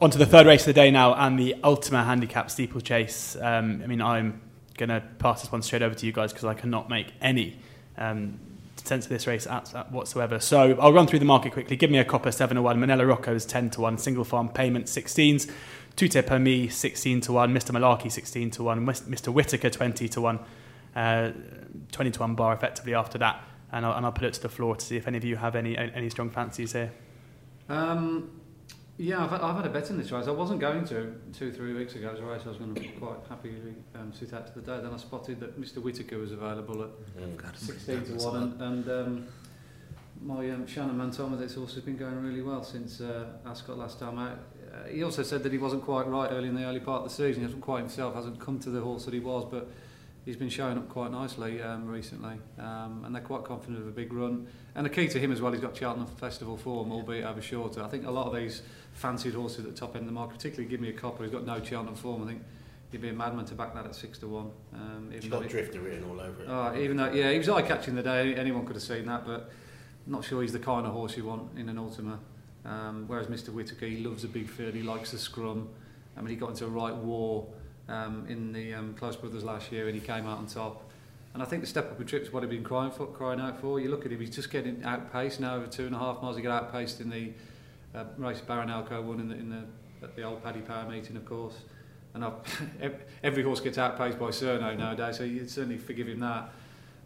[0.00, 3.36] On to the third race of the day now, and the Ultima Handicap Steeplechase.
[3.40, 4.40] Um, I mean, I'm
[4.76, 7.58] going to pass this one straight over to you guys because I cannot make any
[7.96, 8.38] um,
[8.76, 10.38] sense of this race at, at whatsoever.
[10.38, 11.74] So I'll run through the market quickly.
[11.74, 12.78] Give me a copper 7 to 1.
[12.78, 13.98] Minella Rocco is 10 to 1.
[13.98, 15.50] Single farm payment 16s.
[15.96, 17.52] Tout Est Permis 16 to 1.
[17.52, 17.72] Mr.
[17.72, 18.86] Malarkey 16 to 1.
[18.86, 19.32] Mr.
[19.32, 20.38] Whitaker 20 to 1.
[20.94, 21.32] Uh,
[21.90, 23.42] 20 to 1 bar effectively after that.
[23.72, 25.34] And I'll, and I'll put it to the floor to see if any of you
[25.34, 26.92] have any any strong fancies here.
[27.68, 28.30] Um,
[29.00, 30.26] Yeah, I've, I've had a bet in this race.
[30.26, 32.08] I wasn't going to two, three weeks ago.
[32.08, 34.48] It was a race I was going to be quite happy to um, sit out
[34.48, 34.82] to the day.
[34.82, 35.80] Then I spotted that Mr.
[35.80, 37.56] Whitaker was available at mm.
[37.56, 38.36] 16 to 1.
[38.36, 39.28] And, and um,
[40.20, 43.26] my um, Shannon man told me that it's also been going really well since uh,
[43.46, 44.38] Ascot last time out.
[44.74, 47.08] Uh, he also said that he wasn't quite right early in the early part of
[47.08, 47.42] the season.
[47.42, 49.68] He wasn't quite himself, hasn't come to the horse that he was, but
[50.28, 53.90] he's been showing up quite nicely um, recently, um, and they're quite confident of a
[53.90, 54.46] big run.
[54.74, 57.82] And the key to him as well, he's got Cheltenham Festival form, albeit over shorter.
[57.82, 58.60] I think a lot of these
[58.98, 61.32] fancied horses at the top end of the market, particularly Give Me a Copper, who's
[61.32, 62.24] got no Cheltenham form.
[62.24, 62.42] I think
[62.90, 64.50] he'd be a madman to back that at six to one.
[64.74, 66.48] Um, even He's got Drifter written all over it.
[66.48, 68.34] Oh, even though, yeah, he was eye catching the day.
[68.34, 69.50] Anyone could have seen that, but
[70.06, 72.18] not sure he's the kind of horse you want in an Ultima.
[72.64, 73.50] Um, whereas Mr.
[73.50, 74.74] Whitaker, he loves a big field.
[74.74, 75.68] He likes the scrum.
[76.16, 77.46] I mean, he got into a right war
[77.88, 80.90] um, in the um, Close Brothers last year, and he came out on top.
[81.34, 83.60] And I think the step up in trips what he'd been crying for, crying out
[83.60, 83.78] for.
[83.78, 86.36] You look at him; he's just getting outpaced now over two and a half miles.
[86.36, 87.32] He got outpaced in the
[87.98, 89.64] uh, race Baron Alco won in the, in the
[90.02, 91.54] at the old Paddy Power meeting, of course.
[92.14, 92.34] And I've,
[93.22, 96.50] every horse gets outpaced by Cerno nowadays, so you'd certainly forgive him that.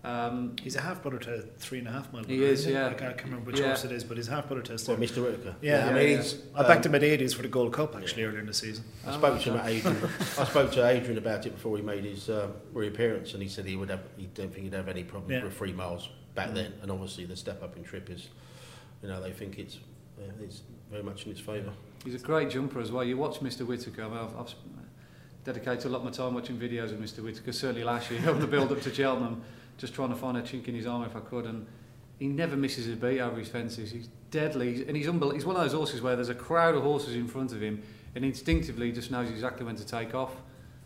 [0.05, 2.24] Um, he's a half brother to three and a half mile.
[2.24, 2.88] He is, yeah.
[2.88, 3.66] I can't remember which yeah.
[3.66, 4.72] horse it is, but he's half brother to.
[4.88, 5.22] Well, Mr.
[5.22, 5.55] Whitaker.
[5.61, 6.33] Yeah, yeah, I mean, yeah.
[6.57, 8.28] I backed um, him at 80s for the Gold Cup actually yeah.
[8.28, 8.85] earlier in the season.
[9.07, 9.96] I spoke to him at Adrian.
[10.38, 13.64] I spoke to Adrian about it before he made his uh, reappearance, and he said
[13.64, 14.02] he would have.
[14.16, 15.44] He don't think he'd have any problem yeah.
[15.44, 16.55] with three miles back mm.
[16.55, 16.72] then.
[16.83, 18.28] And obviously, the step up in trip is,
[19.02, 19.78] you know, they think it's
[20.40, 21.72] it's very much in its favour.
[22.05, 23.02] He's a great jumper as well.
[23.02, 24.02] You watch Mr Whitaker.
[24.05, 24.55] I mean, I've, I've
[25.42, 28.38] dedicated a lot of my time watching videos of Mr Whitaker, certainly last year, on
[28.38, 29.42] the build-up to Cheltenham,
[29.78, 31.46] just trying to find a chink in his arm if I could.
[31.46, 31.66] And
[32.18, 33.90] he never misses a beat over his fences.
[33.90, 36.83] He's deadly, and he's unbel- He's one of those horses where there's a crowd of
[36.83, 37.83] horses in front of him,
[38.14, 40.35] and instinctively he just knows exactly when to take off,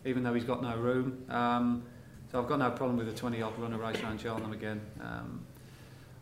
[0.05, 1.25] even though he's got no room.
[1.29, 1.83] Um,
[2.31, 4.81] so I've got no problem with a 20-odd runner race around Cheltenham again.
[5.01, 5.45] Um,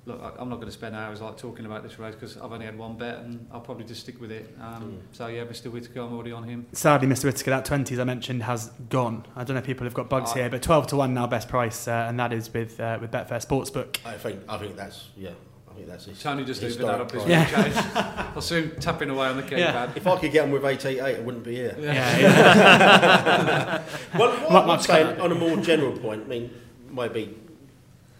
[0.05, 2.65] look, I'm not going to spend hours like talking about this race because I've only
[2.65, 4.55] had one bet and I'll probably just stick with it.
[4.61, 5.15] Um, mm.
[5.15, 5.71] So yeah, Mr.
[5.71, 6.67] Whitaker, I'm already on him.
[6.73, 7.25] Sadly, Mr.
[7.25, 9.25] Whitaker, that 20s I mentioned has gone.
[9.35, 11.27] I don't know if people have got bugs uh, here, but 12 to one now
[11.27, 13.97] best price, uh, and that is with uh, with Betfair Sportsbook.
[14.05, 15.31] I think I think that's yeah.
[15.69, 18.31] I think that's Tony just opened that up his yeah.
[18.33, 19.57] I'll soon tapping away on the keypad.
[19.57, 19.91] Yeah.
[19.93, 21.75] If I could get him with 888, I wouldn't be here.
[21.77, 22.17] Yeah.
[22.17, 23.83] yeah.
[24.17, 26.49] well, what I'm saying, on a more general point, I mean,
[26.89, 27.37] maybe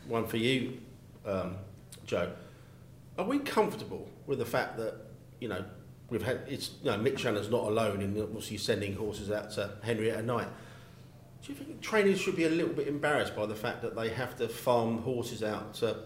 [0.06, 0.80] one for you,
[1.26, 1.56] um,
[2.06, 2.32] Joe
[3.18, 4.96] are we comfortable with the fact that
[5.40, 5.64] you know
[6.10, 9.72] we've had it's you know Mick Channon's not alone in obviously sending horses out to
[9.84, 10.48] Henrietta Knight.
[11.44, 14.10] Do you think trainers should be a little bit embarrassed by the fact that they
[14.10, 15.98] have to farm horses out to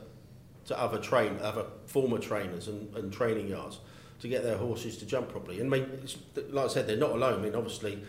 [0.66, 3.80] to other train other former trainers and, and training yards
[4.20, 5.60] to get their horses to jump properly?
[5.60, 6.02] And I mean,
[6.50, 7.40] like I said, they're not alone.
[7.40, 8.00] I mean, obviously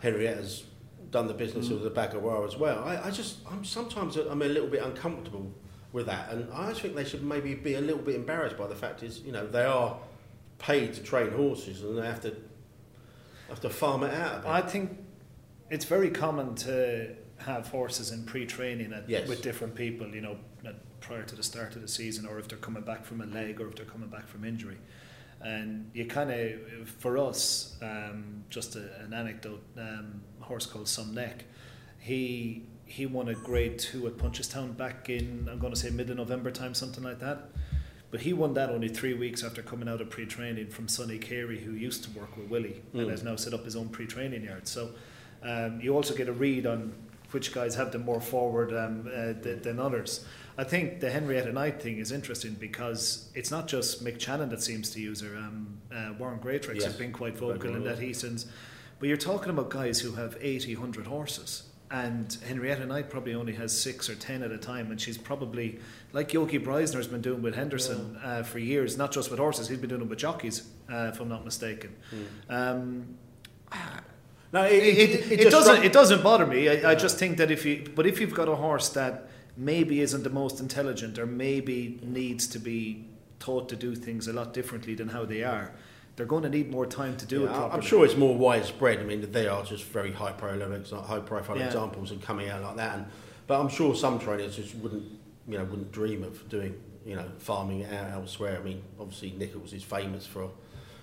[0.00, 0.64] Henrietta's
[1.10, 1.72] done the business mm.
[1.72, 2.84] of the Bagoir as well.
[2.84, 5.50] I, I just I'm sometimes I'm a little bit uncomfortable
[5.96, 6.30] with that.
[6.30, 9.20] And I think they should maybe be a little bit embarrassed by the fact is,
[9.20, 9.96] you know, they are
[10.58, 12.36] paid to train horses and they have to
[13.48, 14.44] have to farm it out.
[14.44, 14.98] I think
[15.70, 19.26] it's very common to have horses in pre-training at, yes.
[19.26, 20.36] with different people, you know,
[21.00, 23.60] prior to the start of the season, or if they're coming back from a leg,
[23.60, 24.76] or if they're coming back from injury.
[25.40, 30.88] And you kind of, for us, um, just a, an anecdote, um, a horse called
[30.88, 31.44] Some Neck,
[32.00, 36.08] he he won a grade two at Punchestown back in I'm going to say mid
[36.08, 37.50] of November time, something like that.
[38.10, 41.58] But he won that only three weeks after coming out of pre-training from Sonny Carey,
[41.58, 43.00] who used to work with Willie mm.
[43.00, 44.68] and has now set up his own pre-training yard.
[44.68, 44.90] So
[45.42, 46.94] um, you also get a read on
[47.32, 50.24] which guys have them more forward um, uh, th- than others.
[50.56, 54.62] I think the Henrietta Knight thing is interesting because it's not just Mick Channon that
[54.62, 55.36] seems to use her.
[55.36, 56.84] Um, uh, Warren Greatrex yes.
[56.84, 58.46] has been quite vocal in that he sends.
[58.98, 63.52] But you're talking about guys who have 80, 100 horses and Henrietta Knight probably only
[63.54, 65.78] has six or ten at a time, and she's probably
[66.12, 68.28] like Yogi Breisner's been doing with Henderson yeah.
[68.28, 69.68] uh, for years, not just with horses.
[69.68, 71.94] He's been doing it with jockeys, uh, if I'm not mistaken.
[72.48, 72.54] Mm.
[72.54, 73.16] Um,
[74.52, 75.84] no, it, it, it, it doesn't.
[75.84, 76.68] It doesn't bother me.
[76.68, 76.88] I, yeah.
[76.88, 80.24] I, just think that if you, but if you've got a horse that maybe isn't
[80.24, 83.04] the most intelligent, or maybe needs to be
[83.38, 85.72] taught to do things a lot differently than how they are
[86.16, 87.72] they're going to need more time to do yeah, it properly.
[87.72, 89.00] I'm sure it's more widespread.
[89.00, 91.66] I mean, they are just very high profile, high profile yeah.
[91.66, 92.96] examples and coming out like that.
[92.96, 93.06] And,
[93.46, 95.04] but I'm sure some trainers just wouldn't,
[95.46, 96.74] you know, wouldn't dream of doing,
[97.04, 98.58] you know, farming out elsewhere.
[98.58, 100.50] I mean, obviously Nicholls is famous for,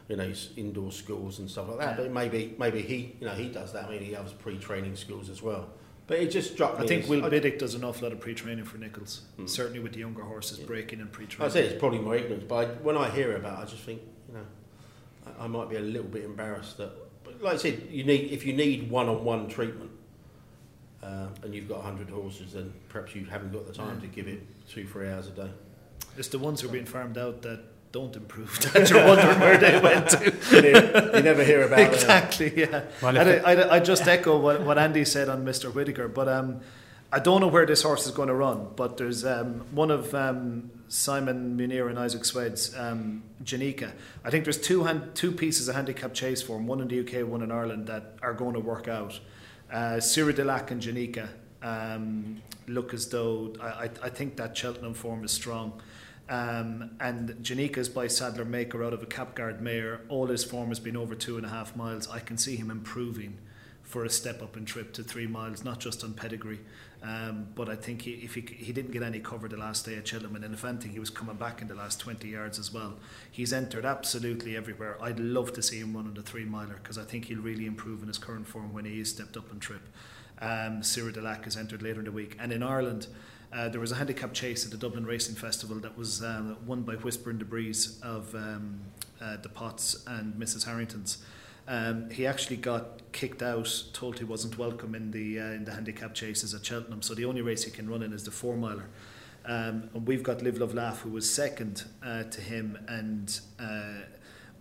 [0.09, 1.97] you know, his indoor schools and stuff like that.
[1.97, 2.03] Yeah.
[2.03, 3.85] But maybe, maybe he, you know, he does that.
[3.85, 5.69] I mean, he has pre-training schools as well.
[6.07, 6.85] But it just struck me.
[6.85, 9.21] I think as- Will I- Biddick does an awful lot of pre-training for Nicholls.
[9.37, 9.45] Hmm.
[9.45, 10.65] Certainly with the younger horses, Yeah.
[10.65, 11.49] breaking and pre-training.
[11.49, 13.83] I say it's probably my ignorance, but I, when I hear about, it, I just
[13.83, 14.45] think, you know,
[15.25, 16.91] I, I might be a little bit embarrassed that,
[17.23, 19.91] but like I said, you need if you need one-on-one treatment,
[21.01, 24.27] uh, and you've got hundred horses, then perhaps you haven't got the time to give
[24.27, 25.49] it two, three hours a day.
[26.17, 27.59] It's the ones who are being farmed out that
[27.91, 30.33] don't improve that you're wondering where they went to.
[30.51, 31.93] you, you never hear about them.
[31.93, 32.83] exactly, yeah.
[33.01, 35.73] Well, And I, I, I just echo what, what Andy said on Mr.
[35.73, 36.61] Whitaker, but um,
[37.11, 38.69] I don't know where this horse is going to run.
[38.75, 43.91] But there's um, one of um, Simon Munir and Isaac Souede's um, Janika.
[44.23, 46.99] I think there's two hand, two pieces of handicap chase for him, one in the
[46.99, 49.19] UK, one in Ireland, that are going to work out.
[49.71, 51.29] Uh, Siruh Du Lac and Janika
[51.63, 55.81] um, look as though I, I, I think that Cheltenham form is strong.
[56.29, 60.01] Um, and Janika's by Saddler Maker out of a Kapgarde mare.
[60.09, 62.07] All his form has been over two and a half miles.
[62.07, 63.39] I can see him improving
[63.81, 66.59] for a step up in trip to three miles, not just on pedigree.
[67.03, 69.95] Um, but I think he, if he, he didn't get any cover the last day
[69.95, 72.73] at Cheltenham, and if anything, he was coming back in the last 20 yards as
[72.73, 72.93] well.
[73.29, 74.97] He's entered absolutely everywhere.
[75.01, 78.01] I'd love to see him running the three miler because I think he'll really improve
[78.01, 79.81] in his current form when he is stepped up and trip.
[80.39, 82.37] Um, Siruh Du Lac has entered later in the week.
[82.39, 83.07] And in Ireland,
[83.51, 86.83] uh, there was a handicap chase at the Dublin Racing Festival that was um, won
[86.83, 88.79] by Whisper in the Breeze of um,
[89.21, 90.65] uh, the Potts and Mrs.
[90.65, 91.17] Harrington's.
[91.67, 95.71] Um, he actually got kicked out, told he wasn't welcome in the uh, in the
[95.71, 97.01] handicap chases at Cheltenham.
[97.01, 98.89] So the only race he can run in is the four miler.
[99.45, 102.77] Um, and we've got Live Love Laugh, who was second uh, to him.
[102.87, 104.05] And uh,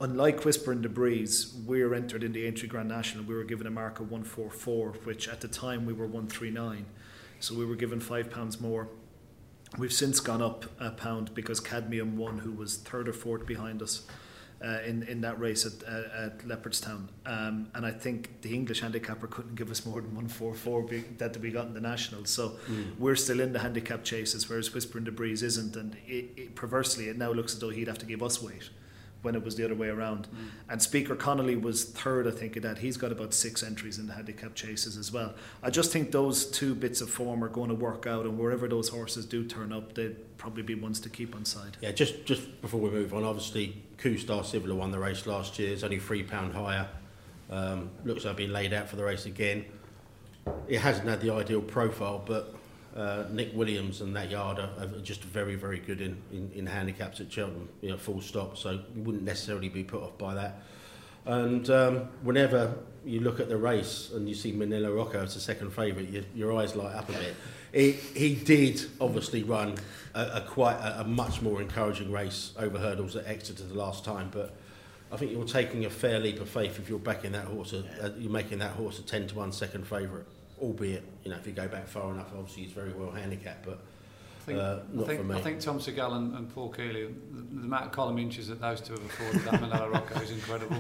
[0.01, 3.25] unlike Whisper in the Breeze, we're entered in the entry Grand National.
[3.25, 6.87] We were given a mark of 144, which at the time we were 139.
[7.39, 8.89] So we were given five pounds more.
[9.79, 13.83] We've since gone up a pound because Cadmium won, who was third or fourth behind
[13.83, 14.03] us.
[14.63, 18.81] Uh, in in that race at uh, at Leopardstown, um, and I think the English
[18.81, 22.31] handicapper couldn't give us more than one four four that we got in the nationals.
[22.31, 22.53] So
[22.97, 25.75] we're still in the handicap chases, whereas Whisper in the Breeze isn't.
[25.75, 28.71] And it, it, perversely, it now looks as though he'd have to give us weight
[29.23, 30.29] when it was the other way around.
[30.69, 32.79] And Speaker Connolly was third, I think, of that.
[32.79, 35.35] He's got about six entries in the handicap chases as well.
[35.63, 38.69] I just think those two bits of form are going to work out, and wherever
[38.69, 41.77] those horses do turn up, they'd probably be ones to keep on side.
[41.81, 45.59] Yeah, just just before we move on, obviously, Coo Star Sivola won the race last
[45.59, 45.73] year.
[45.73, 46.89] It's only three pound higher.
[47.51, 49.65] Um, looks like being laid out for the race again.
[50.67, 52.57] It hasn't had the ideal profile, but
[52.97, 56.67] uh, Nick Williams and that yard are, are just very, very good in, in, in
[56.67, 57.69] handicaps at Cheltenham.
[57.81, 58.57] You know, full stop.
[58.57, 60.63] So you wouldn't necessarily be put off by that.
[61.25, 62.75] And um, whenever
[63.05, 66.25] you look at the race and you see Minella Rocco as a second favourite, your,
[66.35, 67.35] your eyes light up a bit.
[67.73, 69.77] He, he did obviously run
[70.15, 74.05] a, a quite a, a much more encouraging race over hurdles at Exeter the last
[74.05, 74.55] time, but
[75.11, 77.73] I think you're taking a fair leap of faith if you're backing that horse.
[77.73, 80.27] A, you're making that horse a ten to one second favourite,
[80.63, 83.79] albeit you know if you go back far enough, obviously he's very well handicapped, but
[84.41, 85.35] I think, Uh, not I, think, for me.
[85.37, 88.61] I think Tom Segal and, and Paul Kealy, the, the amount of column inches that
[88.61, 90.77] those two have afforded that Minella Rocco is incredible.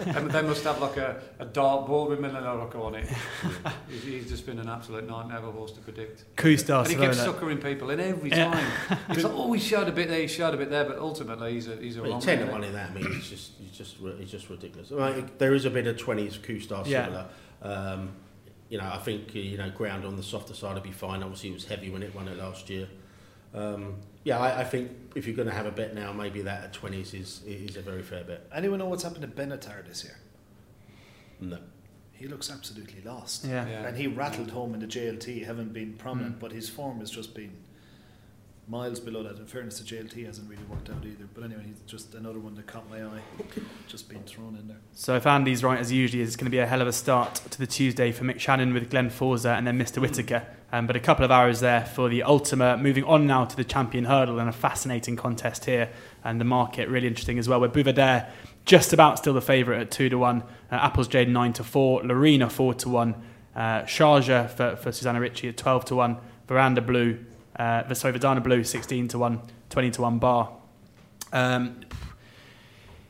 [0.00, 3.08] and they must have like a, a dartboard with Minella Rocco on it.
[3.88, 6.24] he's, he's just been an absolute nightmare of a horse to predict.
[6.34, 7.32] Coo Star and he kept Savona.
[7.32, 8.50] suckering people in every Yeah.
[8.50, 8.98] time.
[9.10, 11.52] It's like, oh, he showed a bit there, he showed a bit there, but ultimately
[11.52, 13.28] he's a, he's a But wrong ten to man, one in that, I mean, it's
[13.30, 14.90] just, it's just, it's just ridiculous.
[14.90, 17.04] Right, there is a bit of twenties Coo Star Yeah.
[17.04, 17.26] similar.
[17.62, 18.08] Um,
[18.68, 21.22] you know, I think uh, you know ground on the softer side would be fine.
[21.22, 22.88] Obviously, it was heavy when it won it last year.
[23.54, 26.64] Um, yeah, I, I think if you're going to have a bet now, maybe that
[26.64, 28.46] at twenties is is a very fair bet.
[28.52, 30.18] Anyone know what's happened to Benatar this year?
[31.40, 31.58] No.
[32.12, 33.44] He looks absolutely lost.
[33.44, 33.68] Yeah.
[33.68, 33.86] Yeah.
[33.86, 37.34] And he rattled home in the JLT, haven't been prominent, but his form has just
[37.34, 37.52] been
[38.68, 39.38] miles below that.
[39.38, 41.26] In fairness to JLT, hasn't really worked out either.
[41.34, 43.20] But anyway, he's just another one that caught my eye,
[43.86, 44.78] just being thrown in there.
[44.92, 47.36] So if Andy's right as usually, it's going to be a hell of a start
[47.50, 49.98] to the Tuesday for Mick Channon with Glen Forsa and then Mr.
[50.00, 50.46] Whitaker.
[50.72, 52.76] Um, but a couple of hours there for the Ultima.
[52.76, 55.90] Moving on now to the Champion Hurdle and a fascinating contest here.
[56.24, 57.60] And the market really interesting as well.
[57.60, 58.28] Where Buveur D'Air
[58.64, 60.42] just about still the favourite at two to one.
[60.70, 62.02] Uh, Apples Jade nine to four.
[62.02, 63.14] Laurina four to one.
[63.54, 66.18] Uh, Sharjah for, for Susannah Ricci at twelve to one.
[66.48, 67.24] Veranda Blue,
[67.58, 69.40] uh, sorry, Verdana Blue sixteen to one.
[69.70, 70.52] Twenty to one bar.
[71.32, 71.80] Um,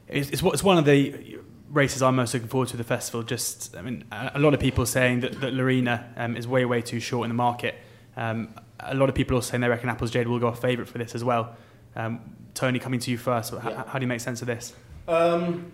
[0.08, 1.38] it's, it's, it's one of the
[1.70, 3.22] races I'm most looking forward to the festival.
[3.22, 6.64] Just, I mean, a, a lot of people saying that, that Laurina um, is way,
[6.64, 7.74] way too short in the market.
[8.16, 10.88] Um, a lot of people are saying they reckon Apples Jade will go a favourite
[10.88, 11.56] for this as well.
[11.94, 12.20] Um,
[12.54, 13.84] Tony, coming to you first, how, Yeah.
[13.86, 14.74] how do you make sense of this?
[15.08, 15.72] Um,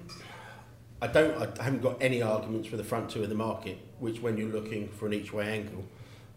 [1.00, 1.58] I don't.
[1.58, 3.78] I haven't got any arguments for the front two of the market.
[3.98, 5.84] Which, when you're looking for an each way angle,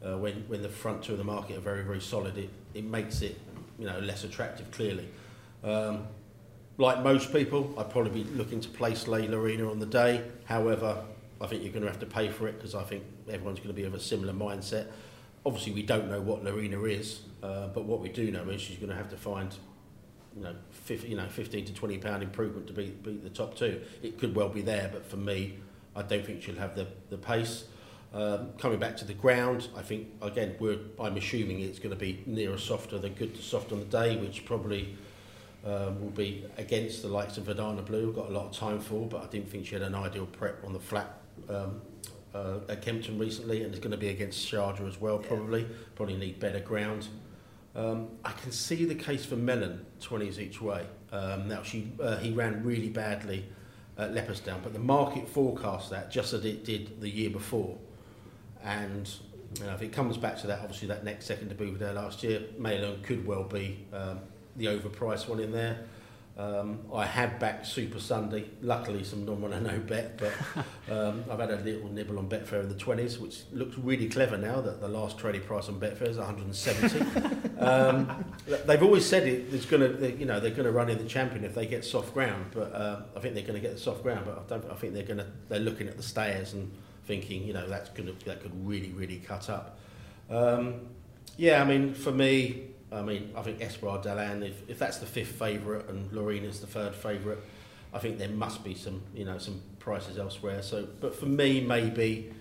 [0.06, 2.84] uh, when when the front two of the market are very very solid, it, it
[2.84, 3.40] makes it
[3.80, 4.70] you know less attractive.
[4.72, 5.08] Clearly,
[5.64, 6.08] um,
[6.78, 10.24] like most people, I'd probably be looking to place Lay Laurina on the day.
[10.46, 13.04] However, I I think you're going to have to pay for it because I think
[13.30, 14.88] everyone's going to be of a similar mindset.
[15.46, 18.78] Obviously, we don't know what Laurina is, uh, but what we do know is she's
[18.78, 19.56] going to have to find,
[20.36, 23.56] you know, 50, you know, 15 to 20 pound improvement to beat, beat the top
[23.56, 23.82] two.
[24.02, 25.58] It could well be there, but for me,
[25.96, 27.66] I don't think she'll have the, the pace.
[28.16, 32.00] Um, coming back to the ground, I think again we're, I'm assuming it's going to
[32.00, 34.96] be nearer softer than good to soft on the day, which probably
[35.66, 38.14] um, will be against the likes of Verdana Blue.
[38.14, 40.64] Got a lot of time for, but I didn't think she had an ideal prep
[40.64, 41.18] on the flat
[41.50, 41.82] um,
[42.34, 45.18] uh, at Kempton recently, and it's going to be against Sharjah as well.
[45.18, 47.10] Probably, probably need better ground.
[47.76, 50.86] Um, I can see the case for Melon 20s each way.
[51.12, 53.46] Um, now she uh, he ran really badly
[53.98, 57.78] at Leopardstown, but the market forecast that just as it did the year before.
[58.66, 59.10] And
[59.60, 61.94] you know, if it comes back to that, obviously that next second to Buveur D'Air
[61.94, 64.20] last year, Melon could well be um,
[64.56, 65.86] the overpriced one in there.
[66.38, 70.34] Um, I had backed Super Sunday, luckily some non one no bet, but
[70.92, 74.38] um, I've had a little nibble on Betfair in the 20s, which looks really clever
[74.38, 77.00] now that the last trading price on Betfair is 170.
[77.60, 78.26] um,
[78.66, 81.06] they've always said it, it's going to, you know, they're going to run in the
[81.06, 83.80] champion if they get soft ground, but uh, I think they're going to get the
[83.80, 84.70] soft ground, but I don't.
[84.70, 86.70] I think they're going to, they're looking at the stairs and
[87.06, 89.80] thinking, you know, that's to, that could really, really cut up.
[90.30, 90.82] Um,
[91.38, 95.06] yeah, I mean, for me, I mean, I think Espoir D'Allen, if, if that's the
[95.06, 97.40] fifth favourite and Laurina's the third favourite,
[97.94, 100.62] I think there must be some, you know, some prices elsewhere.
[100.62, 102.34] So, but for me, maybe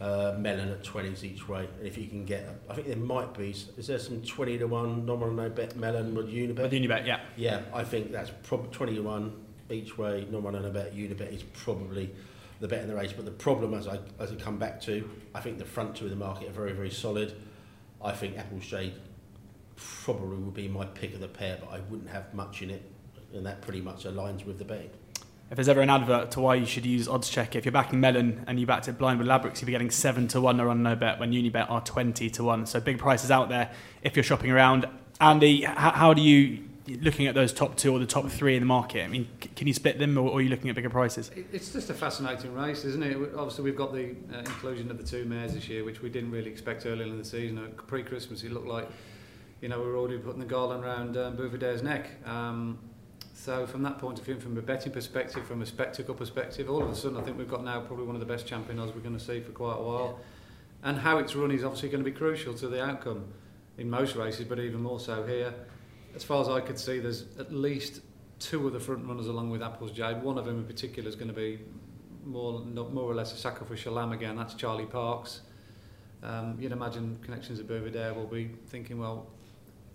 [0.00, 1.68] uh, Melon at 20s each way.
[1.78, 4.66] And if you can get, I think there might be, is there some 20 to
[4.66, 6.62] 1 nominal no bet Melon with Unibet?
[6.62, 7.20] With Unibet, yeah.
[7.36, 9.32] Yeah, I think that's probably 20 to 1
[9.70, 12.10] each way, nominal no bet Unibet is probably
[12.62, 13.12] the bet in the race.
[13.12, 16.04] But the problem, as I, as I come back to, I think the front two
[16.04, 17.34] of the market are very, very solid.
[18.02, 18.94] I think Apple's Jade
[19.76, 22.82] probably would be my pick of the pair, but I wouldn't have much in it,
[23.34, 24.90] and that pretty much aligns with the betting.
[25.50, 28.44] If there's ever an advert to why you should use Oddschecker, if you're backing Melon
[28.46, 30.82] and you backed it blind with Ladbrokes, you'll be getting 7 to 1 or on
[30.82, 32.66] no bet when Unibet are 20 to 1.
[32.66, 33.70] So big prices out there
[34.02, 34.88] if you're shopping around.
[35.20, 38.66] Andy, how do you, looking at those top two or the top three in the
[38.66, 41.30] market, I mean, can you split them or are you looking at bigger prices?
[41.52, 43.16] It's just a fascinating race, isn't it?
[43.36, 46.30] Obviously, we've got the uh, inclusion of the two mares this year, which we didn't
[46.30, 47.72] really expect earlier in the season.
[47.86, 48.88] Pre Christmas, it looked like
[49.62, 52.10] you know, we were already putting the garland around um, neck.
[52.26, 52.78] Um,
[53.32, 56.82] so from that point of view, from a betting perspective, from a spectacle perspective, all
[56.82, 59.00] of a sudden I think we've got now probably one of the best champions we're
[59.00, 60.18] going to see for quite a while.
[60.82, 63.24] And how it's run is obviously going to be crucial to the outcome
[63.78, 65.54] in most races, but even more so here.
[66.14, 68.00] As far as I could see, there's at least
[68.38, 70.22] two of the front runners along with Apples Jade.
[70.22, 71.60] One of them in particular is going to be
[72.24, 74.36] more, more or less a sacrificial lamb again.
[74.36, 75.40] That's Charli Parcs.
[76.22, 79.26] Um, you'd imagine connections at Buveur D'Air will be thinking, well,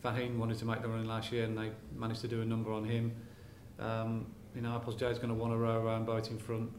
[0.04, 2.72] Faugheen wanted to make the run last year and they managed to do a number
[2.72, 3.12] on him.
[3.80, 6.72] Um, you know, Apples Jade's going to want to row around boat in front.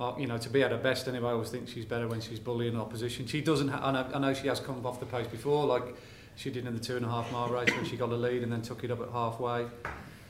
[0.00, 2.20] Uh, you know, to be at her best anyway, I always think she's better when
[2.20, 3.26] she's bullying opposition.
[3.26, 5.94] She doesn't, ha- I, know, I know she has come off the pace before, like
[6.36, 8.42] she did in the two and a half mile race when she got a lead
[8.42, 9.66] and then took it up at halfway.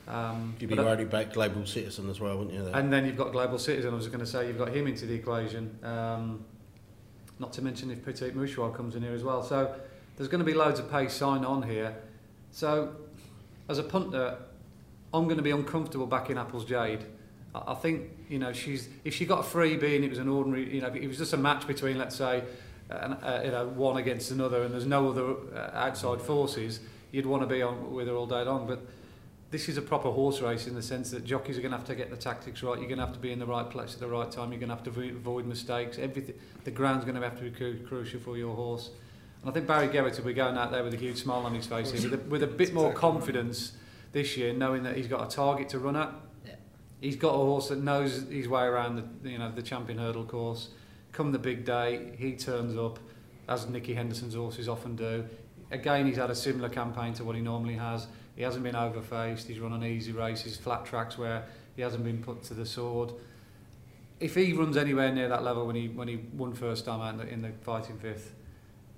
[0.07, 2.63] Um, You'd be riding back Global Citizen as well, wouldn't you?
[2.63, 2.75] There?
[2.75, 5.05] And then you've got Global Citizen, I was going to say, you've got him into
[5.05, 5.77] the equation.
[5.81, 6.43] Um,
[7.39, 9.43] not to mention if Petit Mouchoir comes in here as well.
[9.43, 9.73] So
[10.17, 11.95] there's going to be loads of pace sign on here.
[12.51, 12.95] So,
[13.67, 14.37] as a punter,
[15.13, 17.05] I'm going to be uncomfortable backing Apples Jade.
[17.55, 20.73] I think you know she's if she got a freebie and it was an ordinary,
[20.73, 22.43] you know, if it was just a match between let's say,
[22.93, 26.79] uh, uh, you know, one against another, and there's no other uh, outside forces,
[27.11, 28.67] you'd want to be on with her all day long.
[28.67, 28.81] But
[29.51, 31.85] this is a proper horse race in the sense that jockeys are going to have
[31.87, 32.79] to get the tactics right.
[32.79, 34.51] You're going to have to be in the right place at the right time.
[34.51, 35.97] You're going to have to avoid mistakes.
[35.99, 38.89] Everything, the ground's going to have to be cru- crucial for your horse.
[39.41, 41.53] And I think Barry Geraghty will be going out there with a huge smile on
[41.53, 43.73] his face here, with a, with a bit more confidence
[44.11, 46.11] this year, knowing that he's got a target to run at.
[46.45, 46.53] Yeah.
[47.01, 50.23] He's got a horse that knows his way around the you know the champion hurdle
[50.23, 50.69] course.
[51.13, 52.99] Come the big day, he turns up,
[53.47, 55.25] as Nicky Henderson's horses often do.
[55.71, 58.07] Again, he's had a similar campaign to what he normally has.
[58.35, 59.47] He hasn't been overfaced.
[59.47, 61.45] He's run on easy races, flat tracks where
[61.75, 63.11] he hasn't been put to the sword.
[64.19, 67.13] If he runs anywhere near that level when he when he won first time out
[67.13, 68.33] in the, in the fighting fifth,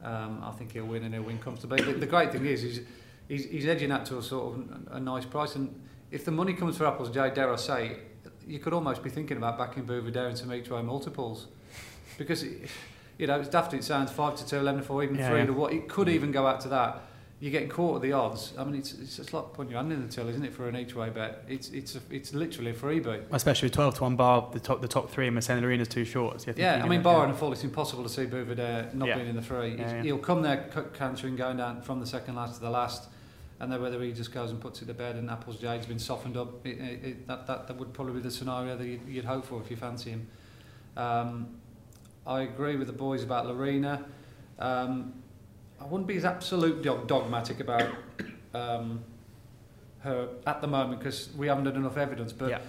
[0.03, 1.82] um, I think he'll win and he'll win comfortably.
[1.82, 2.82] The, the great thing is, he's,
[3.28, 5.55] he's, he's edging that to a sort of a, nice price.
[5.55, 5.74] And
[6.11, 7.97] if the money comes for Apples J, dare I say,
[8.47, 11.47] you could almost be thinking about backing Buveur D'Air into meet try multiples.
[12.18, 12.70] Because, it,
[13.18, 15.39] you know, it's daft it sounds, 5 to 2, 11 to 4, even yeah, 3
[15.39, 15.45] yeah.
[15.45, 15.74] to what.
[15.74, 17.01] It could even go out to that
[17.39, 18.53] you're getting caught at the odds.
[18.58, 20.70] I mean, it's, it's just like putting your hand in the till, isn't it, for
[20.70, 21.43] an each way bet?
[21.47, 23.24] It's it's a, it's literally a freebie.
[23.32, 26.06] Especially with 12 to 1 bar, the top the top three in Mercedes Arena's too
[26.06, 26.41] short.
[26.41, 29.06] So yeah, I mean, bar and a fall, it's impossible to see Buveur D'Air not
[29.06, 29.78] being in the three.
[30.01, 33.10] He'll come there cantering, going down from the second last to the last.
[33.58, 35.97] And then whether he just goes and puts it to bed and Apple's Jade's been
[35.97, 39.24] softened up, it, it, that, that, that would probably be the scenario that you'd, you'd
[39.24, 40.28] hope for if you fancy him.
[40.97, 41.56] Um,
[42.28, 44.04] I agree with the boys about Laurina.
[44.60, 45.14] Um,
[45.80, 47.88] I wouldn't be as absolute dog- dogmatic about
[48.54, 49.04] um,
[50.00, 52.32] her at the moment because we haven't had enough evidence.
[52.34, 52.60] But Yeah.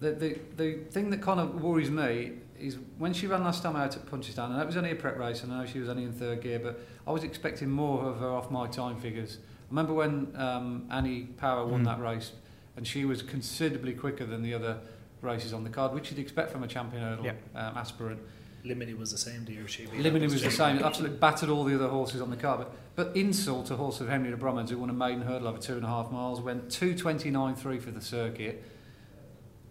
[0.00, 3.76] the, the the thing that kind of worries me is when she ran last time
[3.76, 5.88] out at Punchestown, and that was only a prep race, and I know she was
[5.88, 9.38] only in third gear, but I was expecting more of her off my time figures.
[9.38, 11.84] I remember when um, Annie Power won Mm.
[11.86, 12.32] that race,
[12.76, 14.78] and she was considerably quicker than the other
[15.22, 17.32] races on the card, which you'd expect from a champion hurdle Yeah.
[17.54, 18.20] um, aspirant.
[18.66, 21.74] Limini was the same you, she beat Limini was the same, absolutely battered all the
[21.74, 22.58] other horses on the card.
[22.58, 25.58] But, but insult to horse of Henry de Bromhead's, who won a maiden hurdle over
[25.58, 28.64] two and a half miles, went 2.29.3 for the circuit.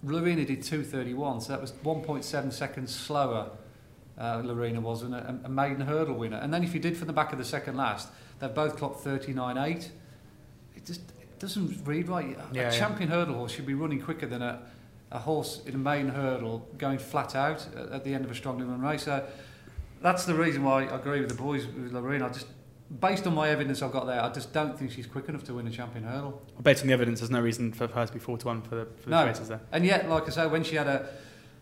[0.04, 3.52] Laurina did 2.31, so that was 1.7 seconds slower.
[4.18, 6.38] Uh, Laurina was and a, a maiden hurdle winner.
[6.38, 8.08] And then if you did from the back of the second last,
[8.40, 9.90] they've both clocked 39.8.
[10.76, 12.38] It just it doesn't read right.
[12.38, 12.70] A Yeah, yeah.
[12.70, 14.62] champion hurdle horse should be running quicker than a,
[15.12, 18.36] a horse in a main hurdle going flat out at, at the end of a
[18.36, 19.04] strongly run race.
[19.04, 19.26] So
[20.02, 22.26] that's the reason why I agree with the boys with Laurina.
[22.28, 22.48] I just,
[23.00, 25.54] based on my evidence I've got there, I just don't think she's quick enough to
[25.54, 26.42] win a champion hurdle.
[26.62, 28.76] Based on the evidence, there's no reason for her to be 4 to 1 for
[28.76, 29.26] the, for the No.
[29.26, 29.62] races there.
[29.72, 31.08] And yet, like I say, when she had a,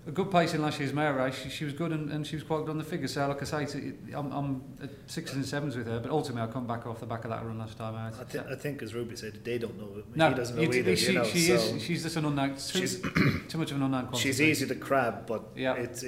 [0.06, 2.36] a good pace in last year's mare race, she, she was good and, and she
[2.36, 3.08] was quite good on the figure.
[3.08, 6.42] So, like I say, to, I'm, I'm at sixes and sevens with her, but ultimately
[6.42, 8.14] I'll come back off the back of that run last time out.
[8.20, 10.04] I, th- I think, as Ruby said, they don't know.
[10.14, 10.96] no, he doesn't know either.
[10.96, 13.00] she, you know, she so is, she's just an unknown, too, she's
[13.48, 14.24] too much of an unknown quantity.
[14.30, 15.76] she's easy to crab, but Yeah.
[15.76, 16.04] it's.
[16.04, 16.08] uh,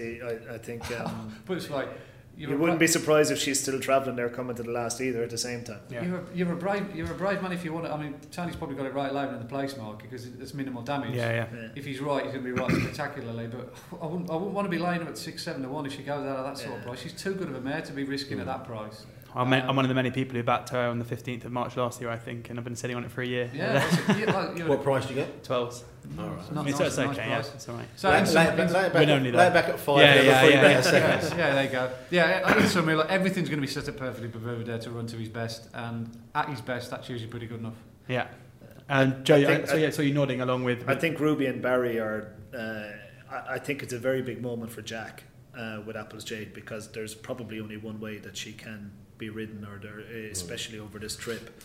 [0.51, 1.87] I, I think um, But it's like,
[2.37, 4.99] you you're wouldn't bra- be surprised if she's still travelling there, coming to the last
[4.99, 5.79] either at the same time.
[5.89, 6.03] Yeah.
[6.03, 7.93] You're, a, you're a brave you're a brave man if you want to.
[7.93, 10.81] I mean, Tony's probably got it right loud in the place mark because it's minimal
[10.81, 11.15] damage.
[11.15, 11.47] Yeah, yeah.
[11.53, 11.67] Yeah.
[11.75, 13.47] If he's right, he's going to be right spectacularly.
[13.47, 15.85] But I wouldn't, I wouldn't want to be laying her at six, seven to one
[15.85, 16.99] if she goes out of that sort of price.
[16.99, 18.47] She's too good of a mare to be risking at mm.
[18.47, 19.05] that price.
[19.35, 21.51] I'm, I'm Um, one of the many people who backed her on the 15th of
[21.51, 23.49] March last year, I think, and I've been sitting on it for a year.
[23.53, 25.43] Yeah, that's- yeah, well, you're- What price do you get?
[25.43, 25.83] 12s.
[26.17, 26.39] All right.
[26.39, 27.47] it's I mean, nice, so it's nice okay, price.
[27.47, 27.87] yeah, it's all right.
[27.95, 29.69] So lay, in lay, some- it back- lay, back Win at, only lay it back
[29.69, 31.33] at five Yeah, and have yeah, a yeah, yeah.
[31.33, 31.91] a yeah, there you go.
[32.11, 34.91] Yeah, in summary, like, everything's going to be set up perfectly for Buveur D'Air to
[34.91, 37.75] run to his best, and at his best, that's usually pretty good enough.
[38.07, 38.27] Yeah.
[38.87, 40.87] And Joe, I think- so, yeah, so you're nodding along with.
[40.87, 42.31] I think Ruby and Barry are.
[42.55, 42.83] Uh,
[43.31, 45.23] I, I think it's a very big moment for Jack
[45.57, 49.65] uh, with Apple's Jade because there's probably only one way that she can be ridden,
[49.65, 51.61] or there, especially over this trip.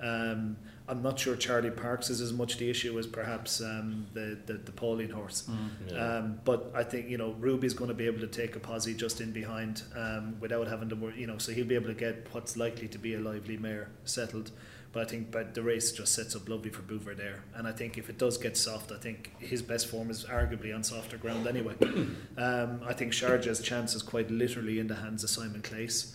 [0.00, 0.56] Um,
[0.88, 4.54] I'm not sure Charli Parcs is as much the issue as perhaps um, the, the
[4.54, 5.48] the Pauline horse.
[5.88, 5.96] Yeah.
[5.96, 8.94] Um, but I think you know Ruby's going to be able to take a posse
[8.94, 11.20] just in behind um, without having to worry.
[11.20, 13.90] You know, so he'll be able to get what's likely to be a lively mare
[14.04, 14.50] settled.
[14.92, 17.44] But I think but the race just sets up lovely for Buveur D'Air.
[17.54, 20.74] And I think if it does get soft, I think his best form is arguably
[20.74, 21.74] on softer ground anyway.
[22.36, 26.14] um, I think Sharjah's chance is quite literally in the hands of Simon Claisse.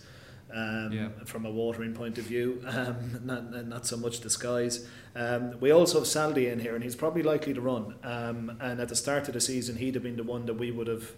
[0.52, 1.08] Um, Yeah.
[1.24, 4.86] From a watering point of view, um, not, not so much the skies.
[5.14, 7.94] Um, we also have Saldier in here, and he's probably likely to run.
[8.02, 10.70] Um, and at the start of the season, he'd have been the one that we
[10.70, 11.12] would have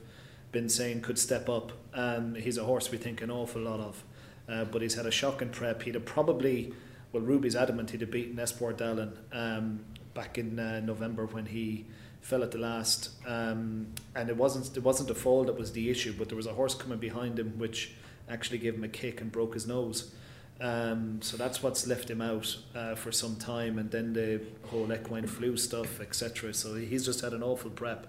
[0.52, 1.72] been saying could step up.
[1.92, 4.04] And he's a horse we think an awful lot of.
[4.48, 5.82] Uh, but he's had a shocking prep.
[5.82, 6.72] He'd have probably,
[7.12, 11.86] well, Ruby's adamant he'd have beaten Espoir D'Allen um, back in uh, November when he
[12.20, 13.10] fell at the last.
[13.26, 16.46] Um, and it wasn't it wasn't the fall that was the issue, but there was
[16.46, 17.94] a horse coming behind him which
[18.30, 20.12] actually gave him a kick and broke his nose.
[20.60, 24.92] Um, so that's what's left him out uh, for some time, and then the whole
[24.92, 26.52] equine flu stuff, etc.
[26.52, 28.06] So he's just had an awful prep,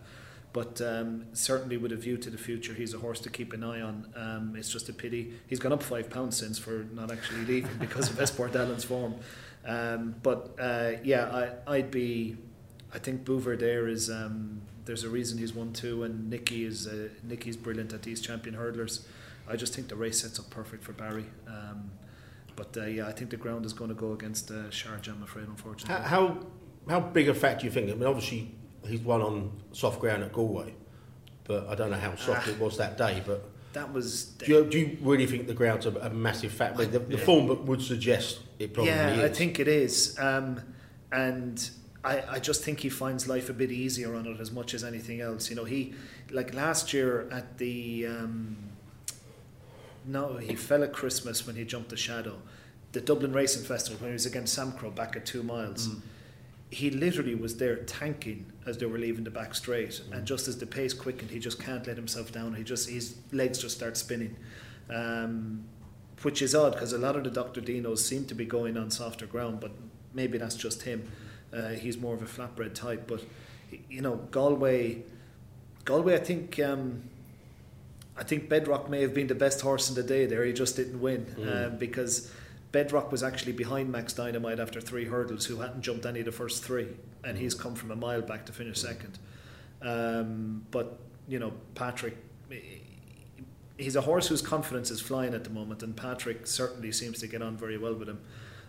[0.52, 3.64] but um, certainly with a view to the future, he's a horse to keep an
[3.64, 4.14] eye on.
[4.18, 7.72] Um, it's just a pity he's gone up five pounds since for not actually leaving
[7.80, 9.16] because of Espoir D'Allen's form.
[9.66, 12.38] Um, but uh, yeah, I, I'd be.
[12.94, 14.10] I think Buveur D'Air is.
[14.10, 18.20] Um, there's a reason he's won two, and Nicky is uh, Nicky's brilliant at these
[18.20, 19.06] champion hurdlers.
[19.48, 21.26] I just think the race sets up perfect for Barry.
[21.48, 21.92] Um,
[22.56, 25.10] but uh, yeah, I think the ground is going to go against uh, Sharjah.
[25.10, 26.06] I'm afraid, unfortunately.
[26.08, 26.38] How,
[26.88, 27.90] how big a fact do you think?
[27.90, 28.54] I mean, obviously
[28.88, 30.74] he's won on soft ground at Galway,
[31.46, 32.52] but I don't know how soft Ah.
[32.52, 33.22] it was that day.
[33.26, 34.26] But that was.
[34.26, 36.86] do you, do you really think the ground's a, a massive factor?
[36.86, 39.32] The, the form would suggest it probably yeah, is.
[39.32, 40.18] I think it is.
[40.20, 40.62] Um,
[41.12, 41.70] and
[42.04, 44.84] I, I just think he finds life a bit easier on it as much as
[44.84, 45.50] anything else.
[45.50, 45.94] You know, he
[46.32, 48.58] like last year at the um,
[50.06, 52.38] no, he fell at Christmas when he jumped the shadow.
[52.92, 55.88] The Dublin Racing Festival when he was against Samcro back at two miles.
[55.88, 56.02] Mm.
[56.70, 60.58] He literally was there tanking as they were leaving the back straight, and just as
[60.58, 62.54] the pace quickened, he just can't let himself down.
[62.54, 64.38] He just his legs just start spinning,
[64.90, 65.66] um,
[66.22, 67.62] which is odd because a lot of the Dr.
[67.62, 69.72] Dinos seem to be going on softer ground, but
[70.14, 71.12] maybe that's just him.
[71.54, 73.26] Uh, he's more of a flatbread type, but
[73.90, 75.04] you know Galway,
[75.84, 76.16] Galway.
[76.16, 77.04] I think um,
[78.22, 80.44] I think Bedrock may have been the best horse in the day there.
[80.46, 81.66] He just didn't win Mm.
[81.74, 82.32] um, because
[82.72, 86.32] Bedrock was actually behind Max Dynamite after three hurdles, who hadn't jumped any of the
[86.32, 86.90] first three,
[87.24, 89.18] and he's come from a mile back to finish second.
[89.82, 92.16] Um, but you know Patrick.
[93.78, 97.28] he's a horse whose confidence is flying at the moment, and Patrick certainly seems to
[97.28, 98.20] get on very well with him.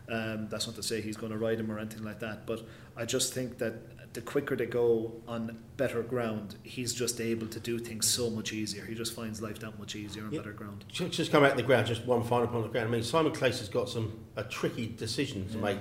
[0.09, 2.66] Um, that's not to say he's going to ride him or anything like that, but
[2.96, 3.74] I just think that
[4.13, 8.53] the quicker they go on better ground, he's just able to do things so much
[8.53, 8.85] easier.
[8.85, 10.41] He just finds life that much easier on Yeah.
[10.41, 10.85] better ground.
[10.89, 12.89] Just, just come out the ground, just one final point on the ground.
[12.89, 15.79] I mean, Simon Claisse has got some a tricky decision to make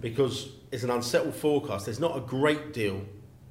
[0.00, 1.84] because it's an unsettled forecast.
[1.86, 3.04] There's not a great deal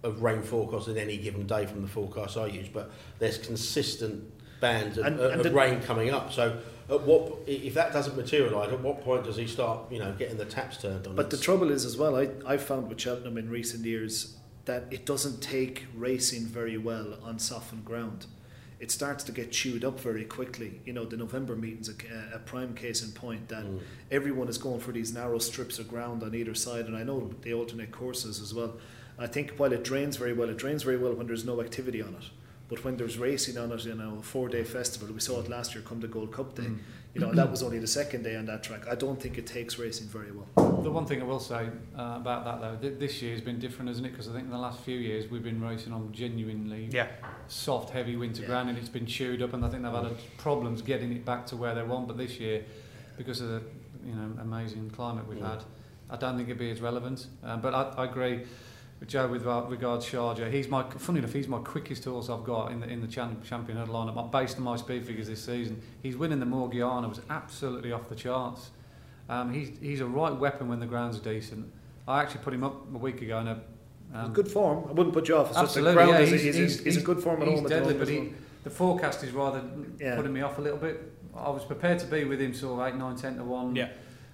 [0.04, 4.24] of rain forecast in any given day from the forecast I use, but there's consistent
[4.60, 6.32] bands of, And- of the- rain coming up.
[6.32, 6.60] So,
[6.90, 8.72] at what if that doesn't materialise?
[8.72, 11.16] At what point does he start, you know, getting the taps turned on?
[11.16, 14.86] But the trouble is, as well, I, I've found with Cheltenham in recent years that
[14.92, 18.26] it doesn't take racing very well on softened ground.
[18.80, 20.82] It starts to get chewed up very quickly.
[20.86, 21.94] You know, the November meeting's a,
[22.36, 23.80] a prime case in point that Mm.
[24.12, 27.32] everyone is going for these narrow strips of ground on either side, and I know
[27.42, 28.76] they alternate courses as well.
[29.18, 32.02] I think while it drains very well, it drains very well when there's no activity
[32.02, 32.26] on it.
[32.68, 35.50] But when there's racing on it, you know, a four day festival, we saw it
[35.50, 36.80] last year come to Gold Cup Day, Mm.
[37.14, 38.88] you know, and that was only the second day on that track.
[38.88, 40.82] I don't think it takes racing very well.
[40.82, 43.60] The one thing I will say uh, about that though, th- this year has been
[43.60, 44.12] different, hasn't it?
[44.12, 47.08] Because I think in the last few years we've been racing on genuinely Yeah.
[47.48, 48.48] soft, heavy winter Yeah.
[48.48, 49.54] ground, and it's been chewed up.
[49.54, 52.08] And I think they've had problems getting it back to where they want.
[52.08, 52.64] But this year,
[53.16, 53.62] because of the
[54.06, 55.52] you know amazing climate we've Yeah.
[55.52, 55.64] had,
[56.10, 57.28] I don't think it'd be as relevant.
[57.44, 58.48] Um, but I, I agree with
[59.08, 60.52] Joe with ra- regards Sharjah.
[60.52, 63.44] He's my funny enough, he's my quickest horse I've got in the in the champ,
[63.44, 64.32] champion hurdle lineup.
[64.32, 68.16] Based on my speed figures this season, he's winning the Morgiana was absolutely off the
[68.16, 68.72] charts.
[69.30, 71.72] Um, he's he's a right weapon when the grounds are decent.
[72.08, 73.62] I actually put him up a week ago in a
[74.14, 74.86] um, good form.
[74.88, 75.50] I wouldn't put you off.
[75.50, 76.36] It's Absolutely, just the ground yeah.
[76.36, 78.08] is, He's, he's, he's, he's, a good form at he's home at deadly, the but
[78.08, 78.34] he,
[78.64, 79.64] the forecast is rather
[80.00, 80.16] Yeah.
[80.16, 81.12] putting me off a little bit.
[81.36, 83.76] I was prepared to be with him sort of 8, 9, 10 to 1.
[83.76, 83.90] Yeah.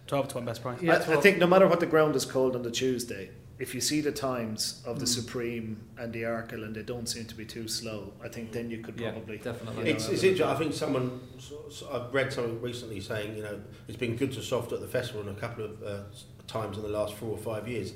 [0.08, 0.82] 12 to 1 best price.
[0.82, 3.32] Yeah, I, I think no matter what the ground is cold on the Tuesday,
[3.62, 5.16] if you see the times of the Mm.
[5.20, 8.72] Supreme and the Arkle and they don't seem to be too slow, I think then
[8.72, 9.38] you could probably Yeah, probably.
[9.38, 9.78] definitely.
[9.78, 10.56] you know, It's, have it's interesting.
[10.56, 14.32] I think someone, so- so I've read something recently saying, you know, it's been good
[14.34, 16.00] to soft at the festival in a couple of uh,
[16.48, 17.94] times in the last four or five years,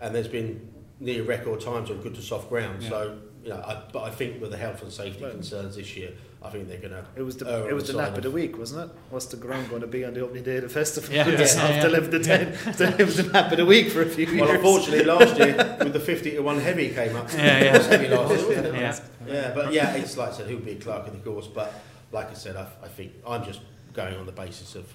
[0.00, 2.80] and there's been near record times on good to soft ground.
[2.80, 2.88] Yeah.
[2.90, 5.96] So, you know, I, but I think with the health and safety Well- concerns this
[5.96, 7.04] year, I think they're going to.
[7.16, 8.96] It was the it was the the nap of of- the week, wasn't it?
[9.10, 11.12] What's the ground going to be on the opening day of the festival?
[11.12, 11.26] Yeah.
[11.26, 11.86] With Yeah, the soft yeah.
[11.86, 12.74] 11 to 10.
[12.74, 14.50] So it was the nap of the week for a few Well, years.
[14.50, 17.32] unfortunately, last year with the 50 to 1 heavy came up.
[17.32, 17.82] Yeah, yeah.
[17.82, 18.72] Heavy last year.
[18.74, 18.98] Yeah.
[19.26, 21.48] Yeah, but yeah, it's like I said, who'll be Clark in the course.
[21.48, 21.72] But
[22.12, 23.60] like I said, I, I think I'm just
[23.92, 24.86] going on the basis of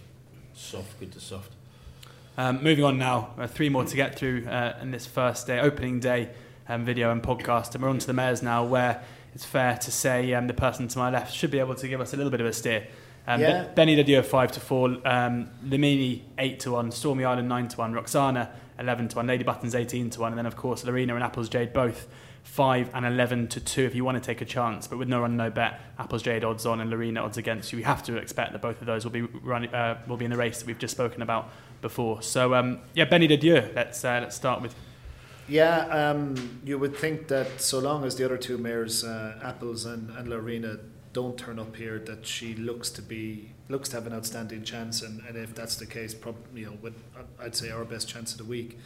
[0.53, 1.51] soft, good to soft.
[2.37, 5.59] Um, moving on now, uh, three more to get through uh, in this first day,
[5.59, 6.29] opening day
[6.69, 7.75] um, video and podcast.
[7.75, 9.03] And we're on to the mares now, where
[9.35, 12.01] it's fair to say um, the person to my left should be able to give
[12.01, 12.87] us a little bit of a steer.
[13.27, 13.63] Um, Yeah.
[13.63, 17.67] Be- Benie Des Dieux 5 to 4, um, Limini 8 to 1, Stormy Ireland 9
[17.69, 20.83] to 1, Roksana 11 to 1, Lady Buttons 18 to 1, and then of course
[20.83, 22.07] Laurina and Apples Jade both
[22.43, 25.21] 5 and 11 to 2 if you want to take a chance, but with no
[25.21, 25.79] run, no bet.
[25.97, 27.77] Apples Jade odds on and Laurina odds against you.
[27.77, 30.31] We have to expect that both of those will be running, uh, will be in
[30.31, 31.49] the race that we've just spoken about
[31.81, 32.21] before.
[32.21, 34.75] So um, yeah, Benie Des Dieux, let's uh, let's start with.
[35.47, 39.85] Yeah, um, you would think that so long as the other two mares, uh, Apples
[39.85, 40.77] and, and Laurina,
[41.11, 45.01] don't turn up here, that she looks to be looks to have an outstanding chance,
[45.01, 46.15] and, and if that's the case,
[46.53, 46.93] you know, with,
[47.39, 48.77] I'd say our best chance of the week.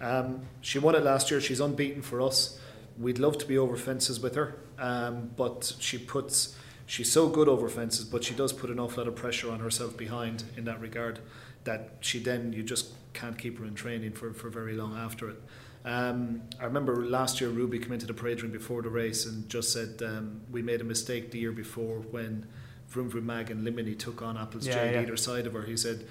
[0.00, 1.40] Um, she won it last year.
[1.40, 2.58] She's unbeaten for us.
[2.98, 6.56] We'd love to be over fences with her, um, but she puts
[6.86, 9.60] she's so good over fences, but she does put an awful lot of pressure on
[9.60, 11.20] herself behind in that regard.
[11.64, 15.28] That she then you just can't keep her in training for, for very long after
[15.30, 15.40] it.
[15.84, 19.48] Um, I remember last year Ruby came into the parade ring before the race and
[19.48, 22.46] just said um, we made a mistake the year before when
[22.88, 25.00] Vroom Vroom Mag and Limini took on Apple's Yeah, Jade yeah.
[25.00, 25.62] either side of her.
[25.62, 26.06] He said,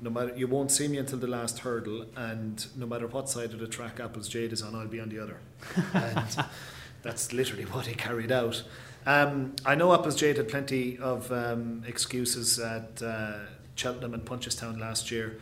[0.00, 3.52] no matter you won't see me until the last hurdle, and no matter what side
[3.52, 5.38] of the track Apple's Jade is on, I'll be on the other.
[5.94, 6.44] and
[7.02, 8.62] that's literally what he carried out.
[9.06, 13.38] Um, I know Apple's Jade had plenty of um, excuses at uh,
[13.74, 15.38] Cheltenham and Punchestown last year.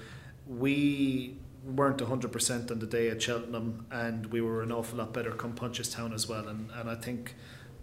[0.47, 5.33] We weren't 100% on the day at Cheltenham, and we were an awful lot better
[5.33, 6.47] come Punchestown as well.
[6.49, 7.35] And, and I think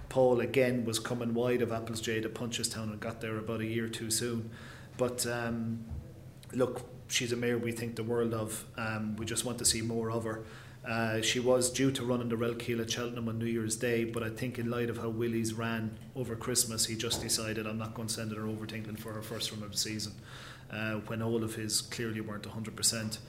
[0.09, 3.65] Paul again was coming wide of Apple's Jade at Punchestown and got there about a
[3.65, 4.51] year too soon.
[4.97, 5.85] But um,
[6.53, 8.65] look, she's a mare we think the world of.
[8.77, 10.43] Um, we just want to see more of her.
[10.87, 14.03] Uh, she was due to run in the Relkeel at Cheltenham on New Year's Day,
[14.03, 17.77] but I think in light of how Willie's ran over Christmas, he just decided I'm
[17.77, 20.13] not going to send her over to England for her first run of the season,
[20.71, 23.19] uh, when all of his clearly weren't 100%.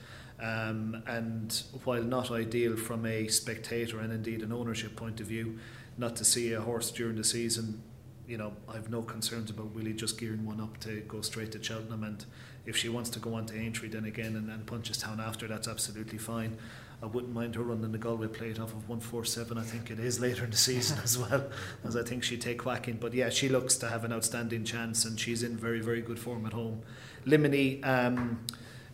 [0.43, 5.59] Um, and while not ideal from a spectator and indeed an ownership point of view,
[5.97, 7.81] not to see a horse during the season,
[8.27, 11.63] you know, I've no concerns about Willie just gearing one up to go straight to
[11.63, 12.03] Cheltenham.
[12.03, 12.25] And
[12.67, 15.69] if she wants to go on to Aintree then again and then Punchestown after, that's
[15.69, 16.57] absolutely fine.
[17.03, 19.59] I wouldn't mind her running the Galway plate off of 147.
[19.59, 21.51] I think it is later in the season as well,
[21.85, 22.97] as I think she'd take whacking.
[22.97, 26.19] But yeah, she looks to have an outstanding chance, and she's in very, very good
[26.19, 26.83] form at home.
[27.27, 28.45] Limini, um,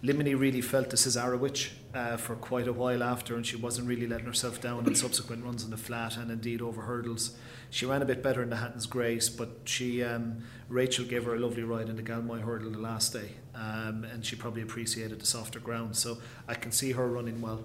[0.02, 4.06] Limini really felt the Cesarewitch uh, for quite a while after, and she wasn't really
[4.06, 7.36] letting herself down in subsequent runs on the flat and indeed over hurdles.
[7.70, 11.34] She ran a bit better in the Hatton's Grace, but she um, Rachel gave her
[11.34, 15.20] a lovely ride in the Galmoy hurdle the last day, um, and she probably appreciated
[15.20, 15.96] the softer ground.
[15.96, 17.64] So I can see her running well.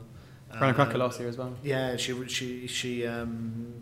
[0.59, 1.55] Ran a cracker last year as well.
[1.63, 3.05] Yeah, she she she.
[3.05, 3.73] Um,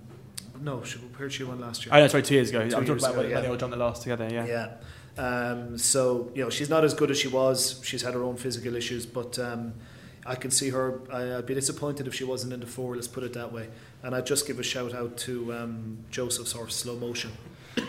[0.61, 1.95] no, she, where did she run last year?
[1.95, 2.59] I know, sorry, two years ago.
[2.69, 3.41] Two I'm talking about ago, when yeah.
[3.41, 4.29] they all jumped the last together.
[4.31, 4.45] Yeah.
[4.45, 4.73] Yeah.
[5.17, 7.81] Um, so you know she's not as good as she was.
[7.83, 9.73] She's had her own physical issues, but um,
[10.25, 11.01] I can see her.
[11.11, 12.95] I, I'd be disappointed if she wasn't in the four.
[12.95, 13.69] Let's put it that way.
[14.03, 17.31] And I'd just give a shout out to um, Joseph's horse Slow Motion,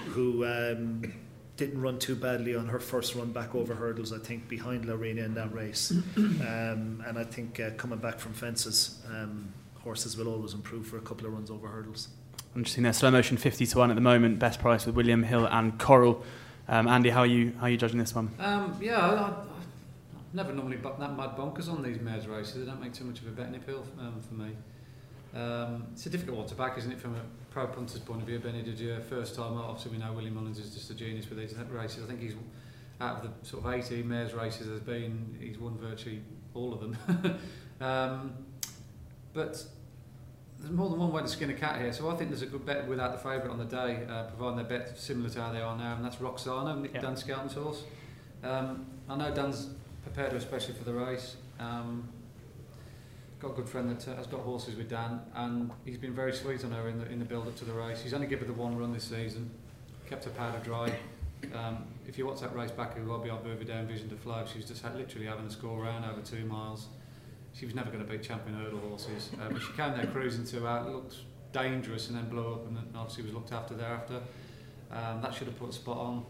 [0.08, 1.12] who um,
[1.56, 4.12] didn't run too badly on her first run back over hurdles.
[4.12, 8.32] I think behind Laurina in that race, um, and I think uh, coming back from
[8.32, 12.08] fences, um, horses will always improve for a couple of runs over hurdles.
[12.54, 14.94] I'm just seeing there, slow motion 50 to 1 at the moment, best price with
[14.94, 16.22] William Hill and Coral.
[16.68, 18.30] Um, Andy, how are you how are you judging this one?
[18.38, 19.34] Um, yeah, I, I,
[20.32, 22.64] never normally bu- that mad bonkers on these mares races.
[22.64, 24.50] They don't make too much of a betting appeal um, for me.
[25.34, 28.26] Um, it's a difficult one to back, isn't it, from a pro punter's point of
[28.26, 28.38] view?
[28.38, 29.64] Benie Des Dieux, first time out.
[29.64, 32.04] Obviously, we know Willie Mullins is just a genius with these races.
[32.04, 32.34] I think he's
[33.00, 36.22] out of the sort of 18 mares races there's been, he's won virtually
[36.54, 37.38] all of them.
[37.80, 38.32] um,
[39.32, 39.64] but
[40.62, 42.46] there's more than one way to skin a cat here, so I think there's a
[42.46, 45.52] good bet without the favourite on the day, uh, providing their bet similar to how
[45.52, 47.00] they are now, and that's Roksana, Nick.
[47.00, 47.82] Dan Skelton's horse.
[48.44, 49.70] Um, I know Dan's
[50.04, 51.36] prepared her especially for the race.
[51.58, 52.08] Um,
[53.40, 56.32] got a good friend that uh, has got horses with Dan, and he's been very
[56.32, 58.00] sweet on her in the in the build up to the race.
[58.00, 59.50] He's only given her the one run this season,
[60.08, 60.92] kept her powder dry.
[61.52, 64.14] Um, if you watch that race back, it will be on Burvidale and Vision to
[64.14, 64.44] Flow.
[64.46, 66.86] She was just ha- literally having a score round over two miles.
[67.55, 70.46] She was never going to beat champion hurdle horses, uh, but she came there cruising
[70.46, 71.16] two out, looked
[71.53, 74.20] dangerous, and then blew up, and then obviously was looked after thereafter.
[74.90, 76.24] Um, that should have put a spot on.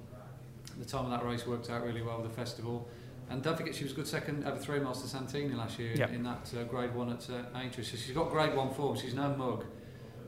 [0.79, 2.89] The time of that race worked out really well with the festival.
[3.31, 6.09] And don't forget, she was good second over three miles to Santini last year Yep.
[6.11, 7.85] in, in that uh, grade one at uh, Aintree.
[7.85, 8.97] So she's got grade one form.
[8.97, 9.65] She's no mug.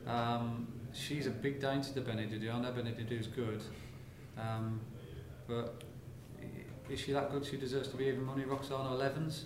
[0.07, 2.41] Um, she's a big danger to Benedict.
[2.51, 3.61] I know Benedict's good,
[4.37, 4.79] um,
[5.47, 5.83] but
[6.89, 7.45] is she that good?
[7.45, 8.43] She deserves to be even money.
[8.43, 9.43] Roksana 11s,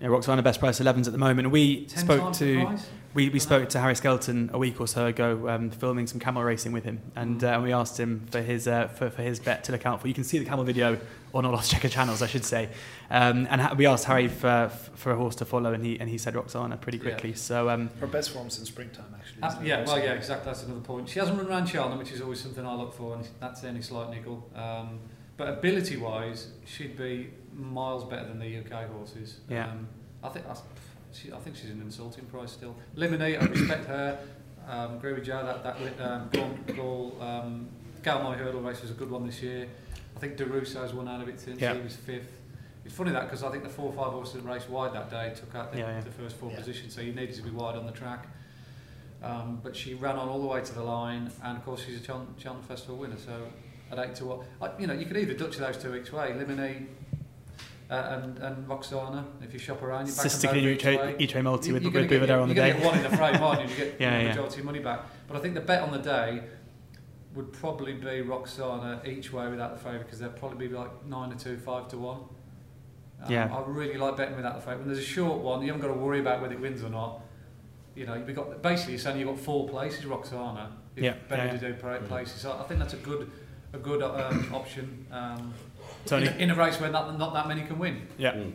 [0.00, 1.50] Yeah, Roksana best price 11s at the moment.
[1.50, 2.76] We ten spoke to
[3.14, 6.42] we, we spoke to Harry Skelton a week or so ago, um, filming some camel
[6.44, 7.58] racing with him, and Mm.
[7.58, 10.08] uh, we asked him for his uh, for, for his bet to look out for.
[10.08, 10.98] You can see the camel video
[11.32, 12.68] on all our checker channels, I should say.
[13.10, 16.10] Um, and ha- we asked Harry for for a horse to follow, and he and
[16.10, 17.04] he said Roksana pretty Yeah.
[17.04, 17.32] quickly.
[17.32, 19.42] So um, Her best form's in springtime, actually.
[19.44, 20.44] Uh, yeah, well, yeah, exactly.
[20.44, 21.08] That's another point.
[21.08, 23.80] She hasn't run around Cheltenham, which is always something I look for, and that's any
[23.80, 24.46] slight nickel.
[24.54, 24.98] Um,
[25.38, 27.30] but ability-wise, she'd be
[27.60, 29.38] miles better than the UK horses.
[29.48, 29.68] Yeah.
[29.70, 29.88] Um,
[30.22, 30.62] I think that's,
[31.12, 32.76] she, I think she's an insulting price still.
[32.96, 34.18] Limini, I respect her.
[34.68, 37.68] Um, agree with Joe that that wi- um, Gaul, Gaul, um,
[38.02, 39.68] Galmoy hurdle race was a good one this year.
[40.16, 41.74] I think Derusso's won out of it since Yeah.
[41.74, 42.32] he was fifth.
[42.84, 45.10] It's funny that because I think the four or five horses that raced wide that
[45.10, 46.00] day took out the, Yeah, yeah.
[46.00, 46.56] the first four Yeah.
[46.58, 48.26] positions, so you needed to be wide on the track.
[49.22, 52.00] Um, but she ran on all the way to the line, and of course she's
[52.00, 53.16] a Cheltenham, Cheltenham Festival winner.
[53.16, 53.48] So
[53.90, 56.28] at eight to one, I, you know, you could either Dutch those two each way,
[56.32, 56.86] Limini
[57.90, 59.24] uh, and and Roksana.
[59.42, 61.16] If you shop around, you back both sticking each way.
[61.18, 62.70] each way multi with, you're with Buveur D'Air on the you're day.
[62.72, 63.68] gonna get one in the frame, aren't you?
[63.68, 64.28] You get Yeah, the yeah.
[64.30, 65.00] majority of money back.
[65.28, 66.42] But I think the bet on the day
[67.34, 71.30] would probably be Roksana each way without the favourite because they'd probably be like nine
[71.30, 72.20] to two, five to one.
[73.22, 73.54] Um, Yeah.
[73.54, 74.78] I really like betting without the favourite.
[74.80, 76.88] When there's a short one, you haven't got to worry about whether it wins or
[76.90, 77.20] not.
[77.94, 80.70] You know, you've got basically you're saying you've got four places, Roksana.
[80.96, 81.74] Yeah, better yeah, to do
[82.08, 82.40] places.
[82.40, 83.30] So I think that's a good,
[83.74, 85.06] a good um, option.
[85.10, 85.52] Um,
[86.06, 86.26] Tony.
[86.26, 88.06] in, a- in a race where not, not that many can win.
[88.18, 88.32] Yeah.
[88.34, 88.52] Mm.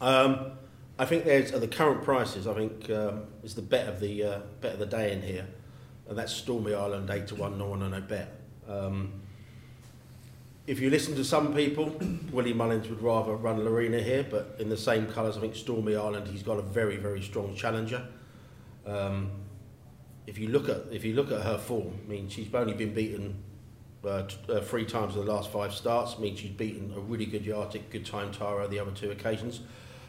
[0.00, 0.52] Um,
[0.98, 2.46] I think there's at the current prices.
[2.46, 5.46] I think um, is the bet of the uh, bet of the day in here,
[6.08, 7.56] and that's Stormy Ireland eight to one.
[7.58, 8.34] No one on no bet.
[8.68, 9.12] Um,
[10.66, 11.96] if you listen to some people,
[12.32, 15.94] Willie Mullins would rather run Laurina here, but in the same colours, I think Stormy
[15.94, 16.26] Ireland.
[16.28, 18.04] He's got a very very strong challenger.
[18.86, 19.30] Um,
[20.26, 22.92] if you look at if you look at her form, I mean she's only been
[22.92, 23.42] beaten
[24.08, 26.18] uh, uh, three times in the last five starts.
[26.18, 29.60] means she's beaten a really good Yartic, good time Tara the other two occasions,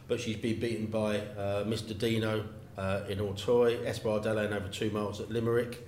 [0.07, 2.45] but she's been beaten by uh, Mr Dino
[2.77, 5.87] uh, in Auteuil, Espardello over two miles at Limerick,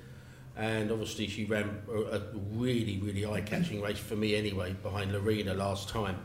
[0.58, 2.22] and obviously she ran a, a
[2.54, 6.18] really really eye-catching race for me anyway behind Laurina last time.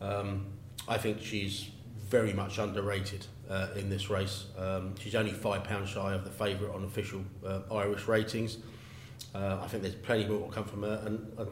[0.00, 0.46] Um,
[0.88, 1.70] I think she's
[2.08, 4.46] very much underrated uh, in this race.
[4.58, 8.58] Um, she's only five pounds shy of the favourite on official uh, Irish ratings.
[9.34, 11.44] Uh, I think there's plenty more to come from her, and uh,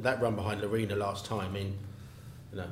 [0.00, 1.50] that run behind Laurina last time.
[1.50, 1.78] I mean,
[2.50, 2.68] you know,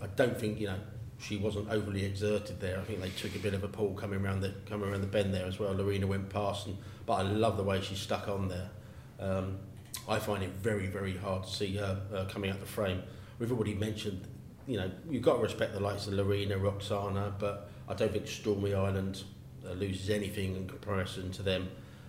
[0.00, 0.78] I don't think you know
[1.18, 2.78] she wasn't overly exerted there.
[2.78, 5.08] I think they took a bit of a pull coming around the coming around the
[5.08, 5.72] bend there as well.
[5.72, 8.70] Laurina went past, and, but I love the way she stuck on there.
[9.18, 9.58] Um,
[10.08, 13.02] I find it very very hard to see her uh, coming out the frame.
[13.38, 14.28] We've already mentioned,
[14.66, 18.28] you know, you've got to respect the likes of Laurina, Roksana, but I don't think
[18.28, 19.24] Stormy Ireland
[19.66, 21.68] uh, loses anything in comparison to them.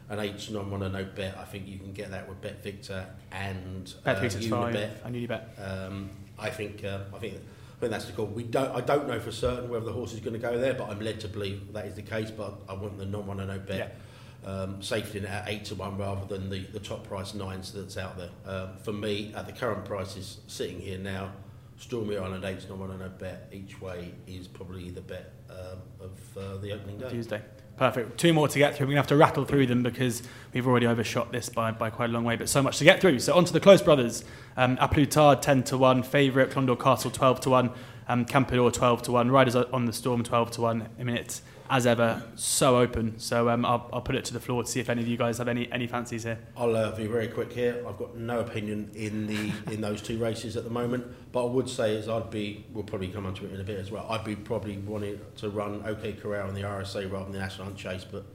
[0.09, 1.35] An H non one a no bet.
[1.37, 4.75] I think you can get that with Bet Victor and Bet uh, three six five
[4.75, 5.05] Unibet.
[5.05, 5.87] and Unibet.
[5.87, 8.27] Um, I think uh, I think I think that's the call.
[8.27, 10.73] We don't I don't know for certain whether the horse is going to go there,
[10.75, 12.29] but I'm led to believe that is the case.
[12.29, 13.97] But I want the non one no bet.
[14.45, 17.97] Um, safety net at eight to one rather than the, the top price nines that's
[17.97, 18.29] out there.
[18.45, 21.31] Um, for me, at the current prices sitting here now,
[21.79, 25.79] Stormy Ireland eight to one and no bet each way is probably the bet um,
[25.99, 27.09] of uh, the opening day.
[27.09, 27.41] Tuesday.
[27.77, 28.17] Perfect.
[28.17, 28.87] Two more to get through.
[28.87, 30.23] We're going to have to rattle through them because
[30.53, 33.01] we've already overshot this by, by quite a long way, but so much to get
[33.01, 33.19] through.
[33.19, 34.23] So on to the close brothers.
[34.55, 37.69] Um, A Plus Tard 10 to 1, favourite, Clondaw Castle 12 to 1,
[38.07, 40.87] um, Campador 12 to 1, Riders on the Storm 12 to 1.
[40.97, 43.17] I mean, it's as ever so open.
[43.19, 45.17] So um, I'll, I'll put it to the floor to see if any of you
[45.17, 46.39] guys have any, any fancies here.
[46.55, 47.83] I'll uh, be very quick here.
[47.87, 51.49] I've got no opinion in the in those two races at the moment, but I
[51.49, 52.65] would say is I'd be.
[52.73, 54.05] We'll probably come onto it in a bit as well.
[54.09, 57.65] I'd be probably wanting to run OK Corral in the RSA rather than the National
[57.65, 58.25] Hunt Chase, but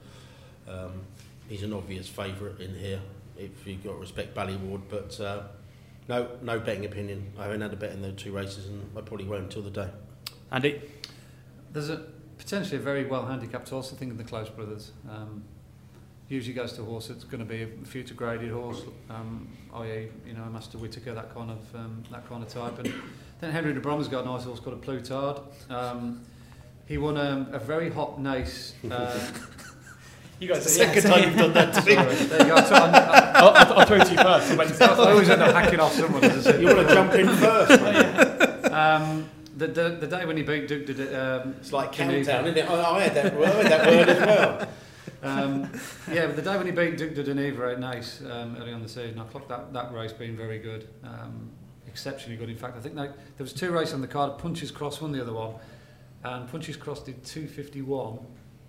[0.67, 1.01] um,
[1.47, 2.99] he's an obvious favourite in here
[3.37, 4.81] if you've got to respect Ballyward.
[4.89, 5.43] But uh,
[6.07, 7.31] no, no betting opinion.
[7.37, 9.69] I haven't had a bet in those two races, and I probably won't until the
[9.69, 9.89] day.
[10.51, 10.81] Andy?
[11.71, 12.03] There's a
[12.41, 14.91] potentially a very well handicapped horse, I think, in the Close Brothers.
[15.09, 15.43] Um,
[16.27, 20.07] usually goes to a horse that's going to be a future graded horse, um, i.e.,
[20.25, 22.79] you know, a Mister Whitaker, that kind of um, that kind of type.
[22.79, 22.93] And
[23.39, 25.41] then Henry de Brom's got a nice horse called A Plus Tard.
[25.69, 26.21] Um,
[26.87, 28.73] he won um, a very hot nace.
[28.89, 29.19] Uh,
[30.41, 31.93] You guys Second time you've done that to me.
[31.93, 32.55] sorry, there you go.
[32.55, 34.81] I, I, I'll, I'll, I'll throw it to you first.
[34.81, 36.23] I, I always end up hacking off someone.
[36.23, 36.61] As I said.
[36.61, 37.81] You want to jump in first?
[37.83, 38.47] mate?
[38.71, 39.29] Um,
[39.61, 42.57] the, the, the day when he beat Duke, did it, um, It's like countdown, isn't
[42.57, 42.69] it?
[42.69, 44.67] I, I had that word, I had that word as well.
[45.23, 45.71] Um,
[46.11, 48.81] yeah, but the day when he beat Duc Des Genievres at Nice um, early on
[48.81, 51.51] the season, I clocked that, that race being very good, um,
[51.87, 52.49] exceptionally good.
[52.49, 54.39] In fact, I think they, there was two races on the card.
[54.39, 55.53] Punches Cross won the other one,
[56.23, 57.93] and Punches Cross did 251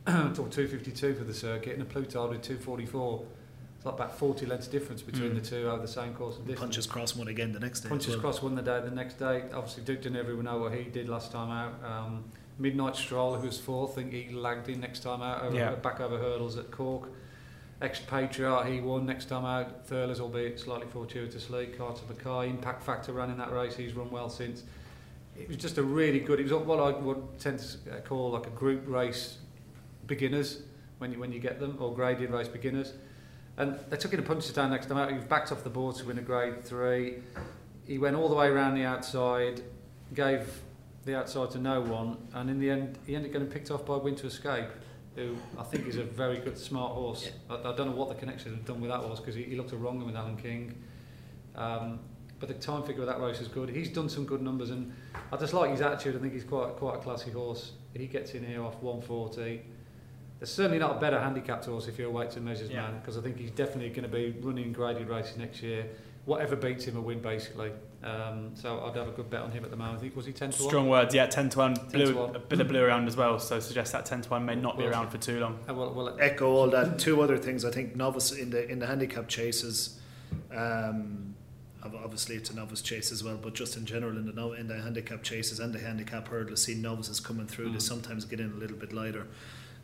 [0.07, 3.24] or 252 for the circuit, and A Plus Tard did 244.
[3.83, 5.35] It's like about 40 lengths difference between Mm.
[5.35, 6.61] the two over the same course of distance.
[6.61, 7.89] Punches cross one again the next day.
[7.89, 8.20] Punches well.
[8.20, 8.80] Cross won the day.
[8.80, 11.74] The next day, obviously Duc Des Genievres, we know what he did last time out.
[11.85, 12.22] Um,
[12.61, 15.74] Midnight Stroll, who was fourth, I think he lagged in next time out, over, Yeah.
[15.74, 17.09] back over hurdles at Cork.
[17.80, 19.89] Ex-Patriot, he won next time out.
[19.89, 21.66] Thurles, albeit slightly fortuitously.
[21.76, 23.74] Carter Mackay, Impact Factor ran in that race.
[23.74, 24.62] He's run well since.
[25.37, 26.39] It was just a really good.
[26.39, 29.39] It was what I would tend to call like a group race
[30.07, 30.62] beginners
[30.99, 32.93] when you when you get them, or graded race beginners.
[33.57, 35.11] And they took it a punch down next time out.
[35.11, 37.16] He was backed off the board to win a grade three.
[37.86, 39.61] He went all the way around the outside,
[40.14, 40.62] gave
[41.05, 43.84] the outside to no one, and in the end, he ended up getting picked off
[43.84, 44.68] by Winter Escape,
[45.16, 47.30] who I think is a very good, smart horse.
[47.50, 47.57] Yeah.
[47.57, 49.57] I, I don't know what the connection had done with that horse because he, he
[49.57, 50.74] looked a wrong with Alan King.
[51.57, 51.98] Um,
[52.38, 53.68] but the time figure of that race is good.
[53.68, 54.92] He's done some good numbers, and
[55.30, 56.16] I just like his attitude.
[56.16, 57.72] I think he's quite quite a classy horse.
[57.94, 59.62] He gets in here off 140.
[60.43, 62.82] There's certainly not a better handicapped horse if you're a weights and measures Yeah.
[62.82, 65.86] man, because I think he's definitely going to be running graded races next year.
[66.24, 67.70] Whatever beats him, a win basically.
[68.03, 69.99] Um, so I'd have a good bet on him at the moment.
[69.99, 70.68] I think was he 10 to 1?
[70.68, 71.74] Strong words, yeah, 10 to 1.
[71.76, 72.34] 10 Blue, to 1.
[72.34, 74.76] A bit of blue around as well, so suggest that 10 to 1 may not
[74.76, 75.61] be around for too long.
[75.68, 76.99] Uh, well, well, echo all that.
[76.99, 77.64] Two other things.
[77.64, 80.01] I think novice in the in the handicap chases.
[80.53, 81.36] Um,
[81.84, 84.66] obviously, it's a novice chase as well, but just in general in the no, in
[84.66, 87.66] the handicap chases and the handicap hurdle, see novices coming through.
[87.70, 87.82] They Mm.
[87.82, 89.28] sometimes get in a little bit lighter.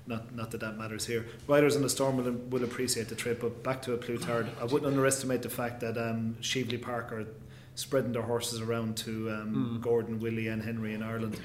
[0.09, 1.27] Not not that that matters here.
[1.47, 4.49] Riders in the storm will, will appreciate the trip, but back to A Plus Tard.
[4.59, 7.27] I wouldn't underestimate the fact that um, Cheveley Park are
[7.75, 9.83] spreading their horses around to um, Mm.
[9.83, 11.39] Gordon, Willie, and Henry in Ireland.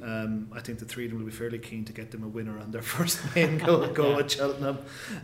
[0.00, 2.28] Um, I think the three of them will be fairly keen to get them a
[2.28, 4.78] winner on their first main go, go at Cheltenham.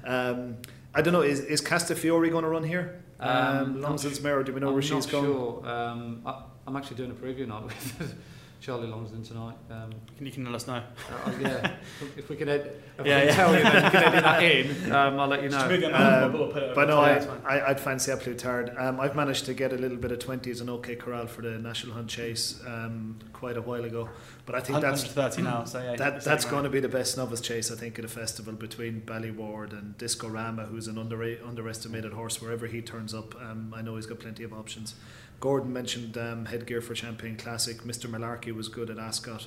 [0.05, 0.57] Um,
[0.93, 3.03] I don't know, is, is Castafiore going to run here?
[3.21, 5.25] Um, Um, su- Mare, do we know I'm where she's not going?
[5.25, 5.63] sure.
[5.69, 8.17] Um, I, I'm actually doing a preview now with
[8.61, 9.57] Charlie Longsdon tonight.
[9.71, 10.75] Um, Can you can let us know?
[10.75, 11.77] uh, yeah,
[12.19, 13.35] if we can, ed- if Yeah, we can yeah.
[13.35, 15.65] tell you that you can edit that in, um, I'll let you know.
[15.95, 18.75] Um, But no, I, I, I'd fancy A Plus Tard.
[18.77, 21.53] Um, I've managed to get a little bit of 20s and OK Corral for the
[21.59, 24.11] National Hunt Chase um, quite a while ago.
[24.45, 25.97] But I think that's 130 now, so yeah.
[25.97, 29.01] that, that's going to be the best novice chase, I think, at a festival between
[29.01, 33.35] Ballyward and Discorama, who's an under, underestimated horse wherever he turns up.
[33.41, 34.97] Um, I know he's got plenty of options.
[35.41, 37.79] Gordon mentioned um, headgear for Champagne Classic.
[37.79, 38.09] Mr.
[38.11, 39.47] Malarkey was good at Ascot.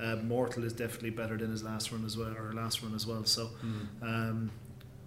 [0.00, 3.06] Uh, Mortal is definitely better than his last run as well, or last run as
[3.06, 3.24] well.
[3.24, 4.02] So Mm.
[4.02, 4.50] um,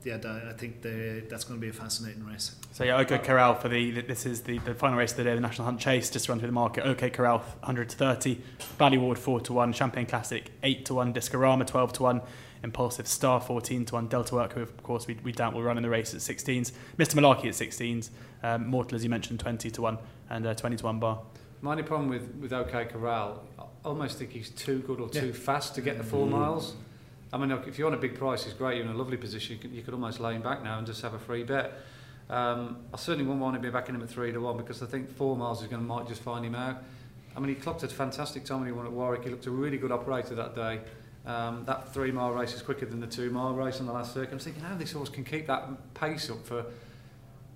[0.03, 0.17] yeah,
[0.47, 2.55] I think the, that's going to be a fascinating race.
[2.73, 5.33] So yeah, OK Corral for the this is the, the final race of the day,
[5.33, 6.11] the National Hunt Chase.
[6.11, 6.85] Just run through the market.
[6.85, 8.39] OK Corral 100 to 30,
[8.77, 12.21] Ballyward 4 to 1, Champagne Classic 8 to 1, Discorama 12 to 1,
[12.63, 15.77] Impulsive Star 14 to 1, Delta Work, who of course we, we doubt will run
[15.77, 18.09] in the race at 16s, Mr Malarkey at 16s,
[18.43, 19.97] um, Mortal as you mentioned 20 to 1,
[20.29, 21.21] and uh, 20 to 1 bar.
[21.61, 25.27] My only problem with with OK Corral, I almost think he's too good or too
[25.27, 25.33] yeah.
[25.33, 26.31] fast to get the four mm.
[26.31, 26.75] miles.
[27.33, 28.77] I mean, look, if you're on a big price, he's great.
[28.77, 29.55] You're in a lovely position.
[29.55, 31.73] You could, you could almost lay him back now and just have a free bet.
[32.29, 34.85] Um, I certainly wouldn't want to be backing him at three to one because I
[34.85, 36.83] think four miles is going to might just find him out.
[37.35, 39.23] I mean, he clocked a fantastic time when he won at Warwick.
[39.23, 40.79] He looked a really good operator that day.
[41.25, 44.13] Um, that three mile race is quicker than the two mile race on the last
[44.13, 44.31] circuit.
[44.31, 46.65] I'm thinking how this horse can keep that pace up for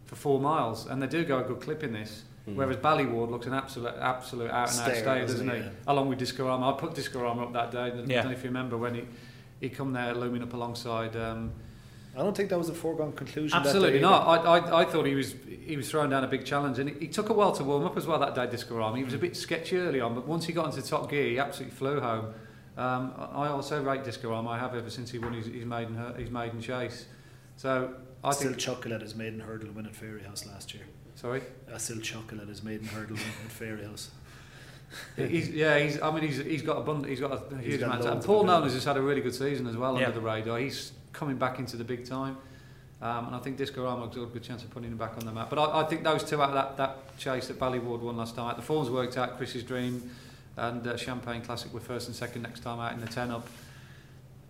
[0.05, 2.23] for four miles, and they do go a good clip in this.
[2.49, 2.55] Mm.
[2.55, 5.57] Whereas Ballyward looks an absolute absolute out and out stay, doesn't he?
[5.57, 5.69] Yeah.
[5.87, 7.79] Along with Discorama, I put Discorama up that day.
[7.79, 9.03] I don't know if you remember when he
[9.59, 11.15] he come there looming up alongside.
[11.15, 11.51] Um,
[12.15, 13.57] I don't think that was a foregone conclusion.
[13.57, 14.27] Absolutely not.
[14.27, 15.35] I, I, I thought he was
[15.65, 17.85] he was throwing down a big challenge, and he, he took a while to warm
[17.85, 18.47] up as well that day.
[18.47, 18.97] Discorama.
[18.97, 21.39] He was a bit sketchy early on, but once he got into top gear, he
[21.39, 22.33] absolutely flew home.
[22.77, 24.47] Um, I also rate Discorama.
[24.47, 27.05] I have ever since he won his, his maiden his maiden chase.
[27.57, 27.93] So
[28.23, 30.83] I still think chuckle at his maiden hurdle win at Fairyhouse last year.
[31.19, 31.41] Sorry,
[31.73, 34.09] I still chuckle at his maiden hurdle at Fairyhouse
[35.15, 36.01] he's, yeah, he's.
[36.01, 38.05] I mean, he's he's got a bund- he's got a huge amount.
[38.05, 40.07] And Paul Nolan has just had a really good season as well yeah.
[40.07, 40.57] under the radar.
[40.59, 42.37] He's coming back into the big time,
[43.01, 45.31] um, and I think Discorama got a good chance of putting him back on the
[45.31, 45.49] map.
[45.49, 48.35] But I, I think those two out of that, that chase that Ballyward won last
[48.35, 49.37] time, the forms worked out.
[49.37, 50.09] Chris's dream
[50.57, 53.47] and uh, Champagne Classic were first and second next time out in the ten up.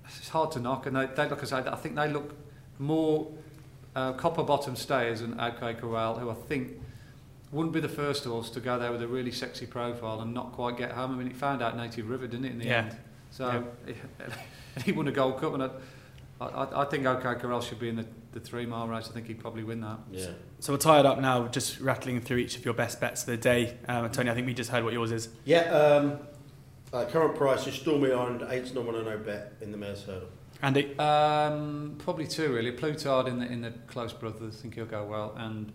[0.06, 2.34] It's hard to knock, and they, they look as I think they look
[2.80, 3.32] more
[4.00, 6.80] uh, copper bottom stayers than OK Corral, who I think
[7.52, 10.52] wouldn't be the first horse to go there with a really sexy profile and not
[10.54, 11.12] quite get home.
[11.12, 12.78] I mean, he found out Native River, didn't it, in the yeah.
[12.78, 12.98] end?
[13.32, 13.94] So yeah.
[14.78, 15.70] he, he won a Gold Cup, and I,
[16.40, 19.08] I, I think OK Corral should be in the, the three mile race.
[19.10, 20.00] I think he'd probably win that.
[20.12, 20.28] Yeah.
[20.60, 23.28] So we're tie it up now, just rattling through each of your best bets of
[23.28, 23.78] the day.
[23.88, 25.30] Um, Tony, I think we just heard what yours is.
[25.46, 25.62] Yeah.
[25.72, 26.20] Um,
[26.92, 30.30] uh, current price is Stormy Ireland, eight's not one no bet in the mare's hurdle.
[30.62, 30.98] Andy?
[31.00, 32.72] Um, probably two, really.
[32.72, 35.34] Plus Tard in the, in the close brothers, I think he'll go well.
[35.38, 35.72] And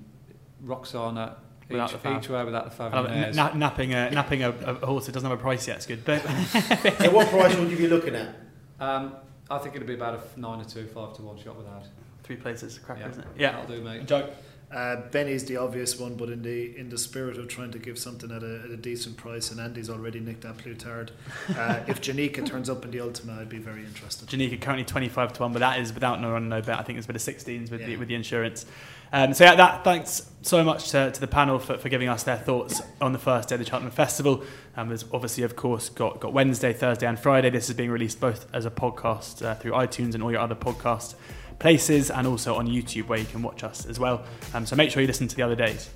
[0.65, 1.37] Roksana
[1.69, 2.19] without each, the fav.
[2.19, 3.35] Each way without the fav.
[3.35, 6.05] Na- napping a, napping a, a, horse that doesn't have a price yet is good.
[6.05, 6.21] But
[6.99, 8.35] so what price would you be looking at?
[8.81, 9.15] Um,
[9.51, 11.85] I think it'd be about a nine or two, five to one shot without.
[12.23, 13.11] Three places, cracker, yeah.
[13.11, 13.29] isn't it?
[13.39, 14.07] Yeah, that'll do, mate.
[14.07, 14.31] Joe.
[14.73, 17.97] Uh, Benie's the obvious one, but in the in the spirit of trying to give
[17.97, 21.13] something at a, at a decent price, and Andy's already nicked that Plus Tard.
[21.57, 24.29] Uh, if Janika turns up in the Ultima, I'd be very interested.
[24.29, 26.79] Janika currently twenty five to one, but that is without no run, no bet.
[26.79, 27.87] I think it's been a sixteens with yeah.
[27.87, 28.67] the with the insurance.
[29.13, 32.25] Um, so yeah, that thanks so much to, to the panel for, for giving us
[32.25, 34.43] their thoughts on the first day of the Cheltenham Festival.
[34.77, 37.49] Um, there's obviously, of course, got, got Wednesday, Thursday, and Friday.
[37.49, 40.57] This is being released both as a podcast uh, through iTunes and all your other
[40.57, 41.15] podcast
[41.59, 44.25] places and also on YouTube where you can watch us as well.
[44.53, 45.91] Um, so make sure you listen to the other days.